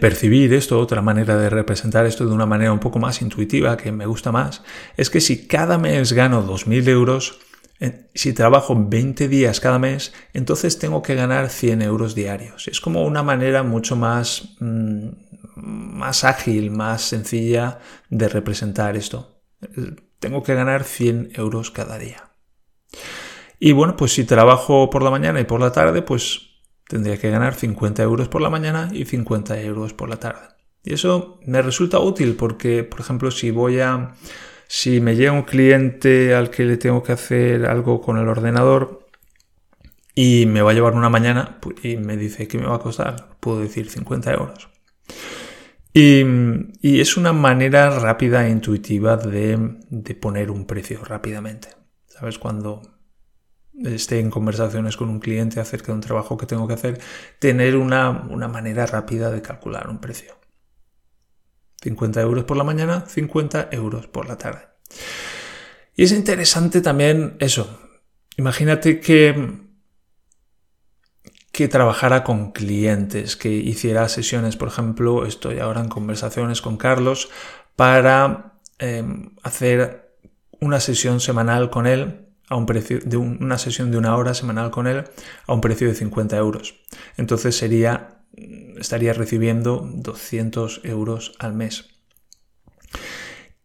percibir 0.00 0.54
esto, 0.54 0.78
otra 0.78 1.02
manera 1.02 1.36
de 1.36 1.50
representar 1.50 2.06
esto 2.06 2.24
de 2.26 2.32
una 2.32 2.46
manera 2.46 2.72
un 2.72 2.78
poco 2.78 2.98
más 2.98 3.20
intuitiva, 3.20 3.76
que 3.76 3.90
me 3.90 4.06
gusta 4.06 4.30
más, 4.30 4.62
es 4.96 5.10
que 5.10 5.20
si 5.20 5.46
cada 5.46 5.78
mes 5.78 6.12
gano 6.12 6.46
2.000 6.46 6.88
euros, 6.88 7.40
si 8.14 8.32
trabajo 8.32 8.76
20 8.76 9.26
días 9.26 9.58
cada 9.58 9.80
mes, 9.80 10.12
entonces 10.34 10.78
tengo 10.78 11.02
que 11.02 11.16
ganar 11.16 11.50
100 11.50 11.82
euros 11.82 12.14
diarios. 12.14 12.68
Es 12.68 12.80
como 12.80 13.04
una 13.04 13.24
manera 13.24 13.64
mucho 13.64 13.96
más, 13.96 14.54
mm, 14.60 15.08
más 15.56 16.22
ágil, 16.22 16.70
más 16.70 17.02
sencilla 17.02 17.80
de 18.08 18.28
representar 18.28 18.96
esto. 18.96 19.42
Tengo 20.20 20.44
que 20.44 20.54
ganar 20.54 20.84
100 20.84 21.30
euros 21.34 21.72
cada 21.72 21.98
día. 21.98 22.31
Y 23.64 23.70
bueno, 23.70 23.94
pues 23.96 24.12
si 24.12 24.24
trabajo 24.24 24.90
por 24.90 25.04
la 25.04 25.10
mañana 25.12 25.38
y 25.38 25.44
por 25.44 25.60
la 25.60 25.70
tarde, 25.70 26.02
pues 26.02 26.48
tendría 26.88 27.16
que 27.16 27.30
ganar 27.30 27.54
50 27.54 28.02
euros 28.02 28.26
por 28.26 28.40
la 28.40 28.50
mañana 28.50 28.90
y 28.92 29.04
50 29.04 29.60
euros 29.60 29.92
por 29.92 30.08
la 30.08 30.16
tarde. 30.16 30.48
Y 30.82 30.94
eso 30.94 31.38
me 31.46 31.62
resulta 31.62 32.00
útil 32.00 32.34
porque, 32.34 32.82
por 32.82 32.98
ejemplo, 32.98 33.30
si 33.30 33.52
voy 33.52 33.78
a... 33.78 34.16
Si 34.66 35.00
me 35.00 35.14
llega 35.14 35.30
un 35.30 35.42
cliente 35.42 36.34
al 36.34 36.50
que 36.50 36.64
le 36.64 36.76
tengo 36.76 37.04
que 37.04 37.12
hacer 37.12 37.66
algo 37.66 38.00
con 38.00 38.18
el 38.18 38.26
ordenador 38.26 39.06
y 40.12 40.46
me 40.46 40.60
va 40.60 40.72
a 40.72 40.74
llevar 40.74 40.94
una 40.94 41.08
mañana 41.08 41.60
pues, 41.60 41.76
y 41.84 41.98
me 41.98 42.16
dice 42.16 42.48
que 42.48 42.58
me 42.58 42.66
va 42.66 42.74
a 42.74 42.80
costar, 42.80 43.36
puedo 43.38 43.60
decir 43.60 43.88
50 43.88 44.32
euros. 44.32 44.70
Y, 45.94 46.24
y 46.80 47.00
es 47.00 47.16
una 47.16 47.32
manera 47.32 47.96
rápida 48.00 48.44
e 48.44 48.50
intuitiva 48.50 49.16
de, 49.16 49.76
de 49.88 50.14
poner 50.16 50.50
un 50.50 50.66
precio 50.66 51.04
rápidamente. 51.04 51.68
¿Sabes? 52.08 52.40
Cuando 52.40 52.91
esté 53.80 54.20
en 54.20 54.30
conversaciones 54.30 54.96
con 54.96 55.08
un 55.08 55.20
cliente 55.20 55.60
acerca 55.60 55.88
de 55.88 55.94
un 55.94 56.00
trabajo 56.00 56.36
que 56.36 56.46
tengo 56.46 56.68
que 56.68 56.74
hacer, 56.74 57.00
tener 57.38 57.76
una, 57.76 58.12
manera 58.12 58.86
rápida 58.86 59.30
de 59.30 59.42
calcular 59.42 59.88
un 59.88 59.98
precio. 59.98 60.36
50 61.82 62.20
euros 62.20 62.44
por 62.44 62.56
la 62.56 62.64
mañana, 62.64 63.06
50 63.06 63.68
euros 63.72 64.06
por 64.06 64.28
la 64.28 64.38
tarde. 64.38 64.68
Y 65.96 66.04
es 66.04 66.12
interesante 66.12 66.80
también 66.80 67.36
eso. 67.40 67.80
Imagínate 68.36 69.00
que, 69.00 69.62
que 71.50 71.68
trabajara 71.68 72.22
con 72.24 72.52
clientes, 72.52 73.36
que 73.36 73.50
hiciera 73.50 74.08
sesiones, 74.08 74.56
por 74.56 74.68
ejemplo, 74.68 75.26
estoy 75.26 75.58
ahora 75.58 75.80
en 75.80 75.88
conversaciones 75.88 76.62
con 76.62 76.76
Carlos 76.76 77.30
para 77.74 78.60
eh, 78.78 79.04
hacer 79.42 80.16
una 80.60 80.78
sesión 80.78 81.20
semanal 81.20 81.68
con 81.70 81.86
él 81.86 82.31
a 82.52 82.56
un 82.56 82.66
precio 82.66 82.98
de 83.02 83.16
una 83.16 83.56
sesión 83.56 83.90
de 83.90 83.96
una 83.96 84.14
hora 84.14 84.34
semanal 84.34 84.70
con 84.70 84.86
él 84.86 85.04
a 85.46 85.54
un 85.54 85.62
precio 85.62 85.88
de 85.88 85.94
50 85.94 86.36
euros. 86.36 86.74
Entonces 87.16 87.56
sería, 87.56 88.24
estaría 88.78 89.14
recibiendo 89.14 89.88
200 89.90 90.82
euros 90.84 91.32
al 91.38 91.54
mes. 91.54 91.88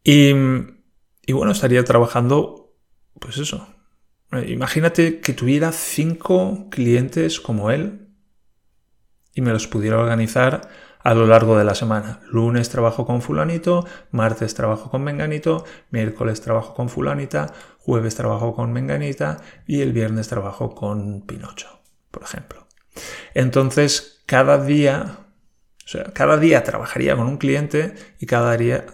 Y, 0.06 0.30
y 1.26 1.34
bueno, 1.34 1.52
estaría 1.52 1.84
trabajando, 1.84 2.78
pues 3.20 3.38
eso. 3.40 3.68
Imagínate 4.48 5.20
que 5.20 5.34
tuviera 5.34 5.74
cinco 5.74 6.70
clientes 6.70 7.42
como 7.42 7.72
él 7.72 8.08
y 9.34 9.42
me 9.42 9.52
los 9.52 9.68
pudiera 9.68 10.00
organizar 10.00 10.70
a 11.08 11.14
lo 11.14 11.26
largo 11.26 11.58
de 11.58 11.64
la 11.64 11.74
semana. 11.74 12.20
Lunes 12.30 12.68
trabajo 12.68 13.06
con 13.06 13.22
fulanito, 13.22 13.88
martes 14.12 14.54
trabajo 14.56 14.92
con 14.92 15.06
menganito, 15.06 15.64
miércoles 15.90 16.42
trabajo 16.42 16.74
con 16.74 16.90
fulanita, 16.90 17.54
jueves 17.80 18.16
trabajo 18.16 18.54
con 18.54 18.74
menganita 18.74 19.38
y 19.66 19.80
el 19.80 19.94
viernes 19.94 20.28
trabajo 20.28 20.76
con 20.76 21.22
Pinocho, 21.22 21.80
por 22.12 22.24
ejemplo. 22.24 22.68
Entonces, 23.34 24.22
cada 24.26 24.62
día, 24.62 25.20
o 25.86 25.88
sea, 25.88 26.12
cada 26.12 26.36
día 26.36 26.66
trabajaría 26.66 27.16
con 27.16 27.28
un 27.28 27.38
cliente 27.38 27.96
y 28.20 28.26
cada 28.26 28.58
día, 28.58 28.86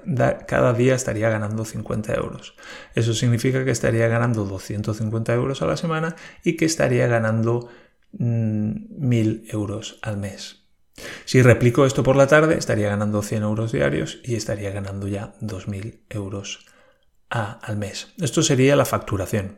cada 0.47 0.73
día 0.73 0.93
estaría 0.93 1.31
ganando 1.31 1.65
50 1.65 2.13
euros. 2.13 2.53
Eso 2.93 3.15
significa 3.15 3.65
que 3.65 3.71
estaría 3.71 4.07
ganando 4.07 4.45
250 4.45 5.33
euros 5.33 5.63
a 5.63 5.65
la 5.65 5.77
semana 5.77 6.15
y 6.43 6.57
que 6.57 6.65
estaría 6.65 7.07
ganando 7.07 7.69
1000 8.11 9.47
mm, 9.49 9.49
euros 9.51 9.97
al 10.03 10.17
mes. 10.17 10.62
Si 11.25 11.41
replico 11.41 11.85
esto 11.85 12.03
por 12.03 12.15
la 12.15 12.27
tarde, 12.27 12.57
estaría 12.57 12.89
ganando 12.89 13.21
100 13.21 13.43
euros 13.43 13.71
diarios 13.71 14.19
y 14.23 14.35
estaría 14.35 14.71
ganando 14.71 15.07
ya 15.07 15.33
2.000 15.41 16.01
euros 16.09 16.65
al 17.29 17.77
mes. 17.77 18.13
Esto 18.19 18.43
sería 18.43 18.75
la 18.75 18.85
facturación. 18.85 19.57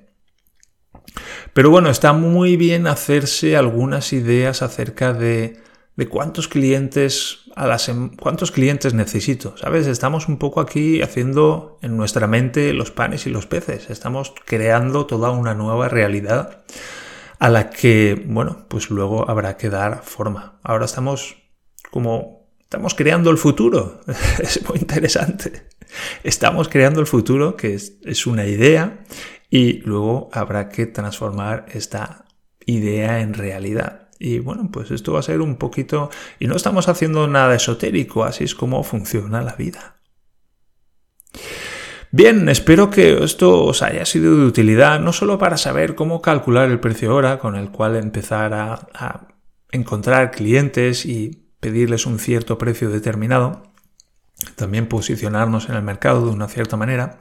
Pero 1.54 1.69
bueno, 1.69 1.89
está 1.89 2.13
muy 2.13 2.56
bien 2.56 2.88
hacerse 2.88 3.58
algunas 3.58 4.13
ideas 4.13 4.62
acerca 4.62 5.13
de, 5.13 5.62
cuántos 6.10 6.48
clientes 6.48 7.39
a 7.56 7.67
la 7.67 7.78
cuántos 8.17 8.52
clientes 8.52 8.93
necesito. 8.93 9.56
¿Sabes? 9.58 9.88
Estamos 9.88 10.28
un 10.28 10.38
poco 10.38 10.62
aquí 10.62 11.02
haciendo 11.02 11.80
en 11.82 11.98
nuestra 11.98 12.28
mente 12.28 12.74
los 12.74 12.91
panes 12.91 13.28
y 13.28 13.30
los 13.30 13.45
peces. 13.45 13.89
Estamos 13.89 14.34
creando 14.45 15.06
toda 15.06 15.32
una 15.32 15.54
nueva 15.54 15.89
realidad 15.89 16.63
a 17.39 17.50
la 17.50 17.69
que, 17.69 18.24
bueno, 18.28 18.65
pues 18.69 18.89
luego 18.89 19.30
habrá 19.30 19.58
que 19.58 19.69
dar 19.69 20.04
forma. 20.04 20.60
Ahora 20.63 20.86
estamos 20.86 21.38
como, 21.91 22.50
estamos 22.62 22.95
creando 22.95 23.30
el 23.30 23.38
futuro. 23.38 24.02
es 24.39 24.67
muy 24.67 24.80
interesante. 24.80 25.67
Estamos 26.24 26.69
creando 26.69 27.00
el 27.00 27.08
futuro, 27.08 27.56
que 27.56 27.74
es, 27.74 27.98
es 28.04 28.28
una 28.28 28.45
idea, 28.45 29.04
y 29.50 29.80
luego 29.82 30.30
habrá 30.34 30.69
que 30.69 30.86
transformar 30.86 31.65
esta 31.74 32.26
idea 32.65 33.21
en 33.21 33.34
realidad. 33.34 34.10
Y 34.19 34.39
bueno, 34.39 34.69
pues 34.71 34.91
esto 34.91 35.13
va 35.13 35.19
a 35.19 35.24
ser 35.24 35.41
un 35.41 35.58
poquito... 35.58 36.10
Y 36.39 36.48
no 36.48 36.56
estamos 36.56 36.88
haciendo 36.88 37.28
nada 37.28 37.56
esotérico, 37.56 38.24
así 38.24 38.45
es 38.45 38.56
como 38.56 38.84
funciona 38.84 39.41
la 39.41 39.56
vida. 39.56 39.98
Bien, 42.17 42.47
espero 42.47 42.89
que 42.89 43.25
esto 43.25 43.65
os 43.65 43.82
haya 43.82 44.06
sido 44.06 44.38
de 44.38 44.45
utilidad, 44.45 45.01
no 45.01 45.12
solo 45.12 45.38
para 45.38 45.58
saber 45.58 45.95
cómo 45.95 46.21
calcular 46.21 46.71
el 46.71 46.80
precio 46.80 47.13
hora 47.13 47.39
con 47.39 47.58
el 47.58 47.71
cual 47.71 47.97
empezar 47.97 48.54
a, 48.54 49.28
encontrar 49.69 50.32
clientes 50.32 51.06
y 51.06 51.49
pedirles 51.60 52.06
un 52.06 52.17
cierto 52.17 52.58
precio 52.58 52.89
determinado, 52.89 53.63
también 54.56 54.88
posicionarnos 54.88 55.67
en 55.67 55.75
el 55.75 55.82
mercado 55.82 56.25
de 56.25 56.32
una 56.32 56.47
cierta 56.47 56.78
manera, 56.78 57.19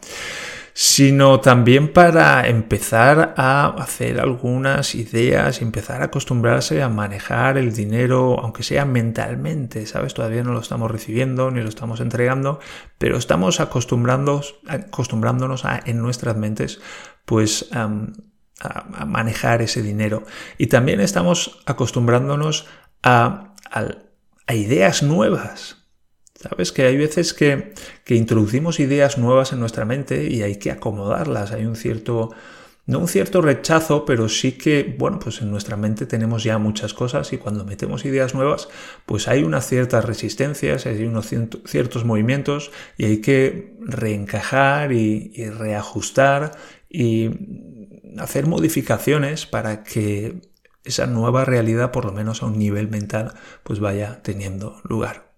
sino 0.77 1.39
también 1.39 1.93
para 1.93 2.49
empezar 2.49 3.33
a 3.37 3.69
hacer 3.69 4.19
algunas 4.19 4.97
ideas 4.97 5.63
empezar 5.63 6.03
a 6.03 6.07
acostumbrarse 6.07 6.83
a 6.83 6.89
manejar 6.89 7.59
el 7.59 7.73
dinero, 7.73 8.41
aunque 8.41 8.65
sea 8.65 8.85
mentalmente, 8.85 9.87
¿sabes? 9.87 10.15
Todavía 10.15 10.43
no 10.43 10.53
lo 10.53 10.59
estamos 10.59 10.91
recibiendo 10.91 11.53
ni 11.53 11.63
lo 11.63 11.69
estamos 11.69 12.01
entregando, 12.01 12.59
pero 12.99 13.17
estamos 13.17 13.61
acostumbrándonos, 13.61 14.57
acostumbrándonos 14.67 15.65
a, 15.65 15.81
en 15.87 16.03
nuestras 16.03 16.37
mentes, 16.37 16.81
pues... 17.25 17.69
a, 17.73 17.89
manejar 19.05 19.63
ese 19.63 19.83
dinero. 19.83 20.23
Y 20.59 20.69
también 20.69 21.01
estamos 21.01 21.61
acostumbrándonos 21.67 22.67
a, 23.03 23.53
a 24.47 24.55
ideas 24.55 25.03
nuevas, 25.03 25.84
Sabes 26.40 26.73
que 26.73 26.83
hay 26.83 26.97
veces 26.97 27.33
que, 27.33 27.73
introducimos 28.09 28.81
ideas 28.81 29.18
nuevas 29.18 29.53
en 29.53 29.61
nuestra 29.61 29.85
mente 29.85 30.25
y 30.25 30.42
hay 30.42 30.57
que 30.57 30.70
acomodarlas. 30.70 31.53
Hay 31.53 31.64
un 31.64 31.77
cierto, 31.77 32.31
no 32.87 32.99
un 32.99 33.09
cierto 33.09 33.40
rechazo, 33.40 34.05
pero 34.05 34.29
sí 34.29 34.53
que, 34.53 34.94
bueno, 34.99 35.18
pues 35.20 35.40
en 35.42 35.51
nuestra 35.51 35.77
mente 35.77 36.07
tenemos 36.07 36.42
ya 36.42 36.59
muchas 36.59 36.92
cosas 36.92 37.33
y 37.33 37.38
cuando 37.38 37.64
metemos 37.64 38.05
ideas 38.05 38.35
nuevas, 38.35 38.68
pues 39.07 39.29
hay 39.29 39.44
unas 39.44 39.66
ciertas 39.68 40.05
resistencias, 40.05 40.87
hay 40.87 41.05
unos 41.05 41.31
ciertos 41.66 42.05
movimientos 42.05 42.73
y 42.99 43.05
hay 43.05 43.20
que 43.20 43.77
reencajar 43.81 44.92
y, 44.92 45.33
y 45.35 45.49
reajustar 45.49 46.53
y 46.90 47.31
hacer 48.18 48.47
modificaciones 48.47 49.47
para 49.47 49.85
que 49.85 50.42
esa 50.85 51.07
nueva 51.07 51.44
realidad, 51.44 51.92
por 51.92 52.05
lo 52.05 52.12
menos 52.12 52.42
a 52.42 52.47
un 52.47 52.59
nivel 52.59 52.88
mental, 52.88 53.35
pues 53.62 53.81
vaya 53.81 54.20
teniendo 54.23 54.81
lugar. 54.85 55.33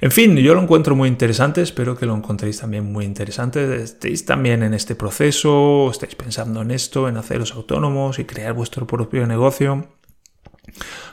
En 0.00 0.12
fin, 0.12 0.36
yo 0.36 0.54
lo 0.54 0.62
encuentro 0.62 0.94
muy 0.94 1.08
interesante, 1.08 1.60
espero 1.60 1.96
que 1.96 2.06
lo 2.06 2.14
encontréis 2.14 2.60
también 2.60 2.92
muy 2.92 3.04
interesante. 3.04 3.82
Estéis 3.82 4.24
también 4.24 4.62
en 4.62 4.72
este 4.72 4.94
proceso, 4.94 5.90
estáis 5.90 6.14
pensando 6.14 6.62
en 6.62 6.70
esto, 6.70 7.08
en 7.08 7.16
haceros 7.16 7.52
autónomos 7.54 8.20
y 8.20 8.24
crear 8.24 8.52
vuestro 8.52 8.86
propio 8.86 9.26
negocio. 9.26 9.88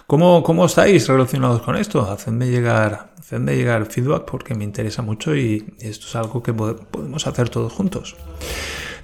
¿Cómo, 0.06 0.44
cómo 0.44 0.66
estáis 0.66 1.08
relacionados 1.08 1.64
con 1.64 1.76
esto? 1.76 2.02
Hacedme 2.12 2.48
llegar, 2.48 3.14
hacedme 3.18 3.56
llegar 3.56 3.88
feedback 3.88 4.26
porque 4.26 4.54
me 4.54 4.64
interesa 4.64 5.02
mucho 5.02 5.36
y 5.36 5.74
esto 5.80 6.06
es 6.06 6.16
algo 6.16 6.44
que 6.44 6.54
podemos 6.54 7.26
hacer 7.26 7.50
todos 7.50 7.74
juntos. 7.74 8.16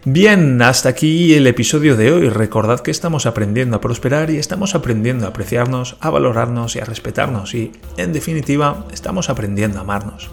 Bien, 0.03 0.59
hasta 0.63 0.89
aquí 0.89 1.35
el 1.35 1.45
episodio 1.45 1.95
de 1.95 2.11
hoy. 2.11 2.27
Recordad 2.29 2.79
que 2.79 2.89
estamos 2.89 3.27
aprendiendo 3.27 3.77
a 3.77 3.81
prosperar 3.81 4.31
y 4.31 4.37
estamos 4.37 4.73
aprendiendo 4.73 5.27
a 5.27 5.29
apreciarnos, 5.29 5.95
a 5.99 6.09
valorarnos 6.09 6.75
y 6.75 6.79
a 6.79 6.85
respetarnos 6.85 7.53
y, 7.53 7.71
en 7.97 8.11
definitiva, 8.11 8.87
estamos 8.91 9.29
aprendiendo 9.29 9.77
a 9.77 9.81
amarnos. 9.81 10.31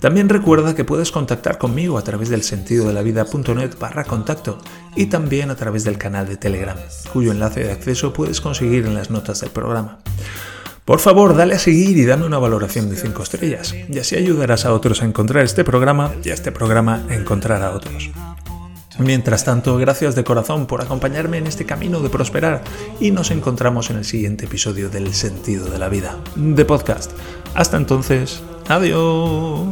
También 0.00 0.30
recuerda 0.30 0.74
que 0.74 0.84
puedes 0.84 1.12
contactar 1.12 1.58
conmigo 1.58 1.98
a 1.98 2.02
través 2.02 2.30
del 2.30 2.42
sentido 2.42 2.88
de 2.88 2.94
la 2.94 3.02
vida.net 3.02 3.72
barra 3.78 4.04
contacto 4.04 4.58
y 4.96 5.06
también 5.06 5.50
a 5.50 5.56
través 5.56 5.84
del 5.84 5.98
canal 5.98 6.26
de 6.26 6.38
Telegram, 6.38 6.76
cuyo 7.12 7.32
enlace 7.32 7.62
de 7.62 7.72
acceso 7.72 8.14
puedes 8.14 8.40
conseguir 8.40 8.86
en 8.86 8.94
las 8.94 9.10
notas 9.10 9.42
del 9.42 9.50
programa. 9.50 9.98
Por 10.86 11.00
favor, 11.00 11.36
dale 11.36 11.56
a 11.56 11.58
seguir 11.58 11.98
y 11.98 12.06
dame 12.06 12.24
una 12.24 12.38
valoración 12.38 12.88
de 12.88 12.96
5 12.96 13.22
estrellas, 13.22 13.74
y 13.74 13.98
así 13.98 14.16
ayudarás 14.16 14.64
a 14.64 14.72
otros 14.72 15.02
a 15.02 15.04
encontrar 15.04 15.44
este 15.44 15.62
programa 15.62 16.10
y 16.22 16.30
a 16.30 16.34
este 16.34 16.52
programa 16.52 17.04
a 17.08 17.14
encontrar 17.14 17.62
a 17.62 17.72
otros. 17.72 18.10
Mientras 18.98 19.44
tanto, 19.44 19.76
gracias 19.76 20.14
de 20.14 20.22
corazón 20.22 20.66
por 20.66 20.80
acompañarme 20.80 21.38
en 21.38 21.46
este 21.46 21.64
camino 21.64 22.00
de 22.00 22.10
prosperar 22.10 22.62
y 23.00 23.10
nos 23.10 23.30
encontramos 23.30 23.90
en 23.90 23.96
el 23.96 24.04
siguiente 24.04 24.44
episodio 24.44 24.88
del 24.88 25.14
Sentido 25.14 25.66
de 25.66 25.78
la 25.78 25.88
Vida, 25.88 26.16
de 26.36 26.64
podcast. 26.64 27.10
Hasta 27.54 27.76
entonces, 27.76 28.42
adiós. 28.68 29.66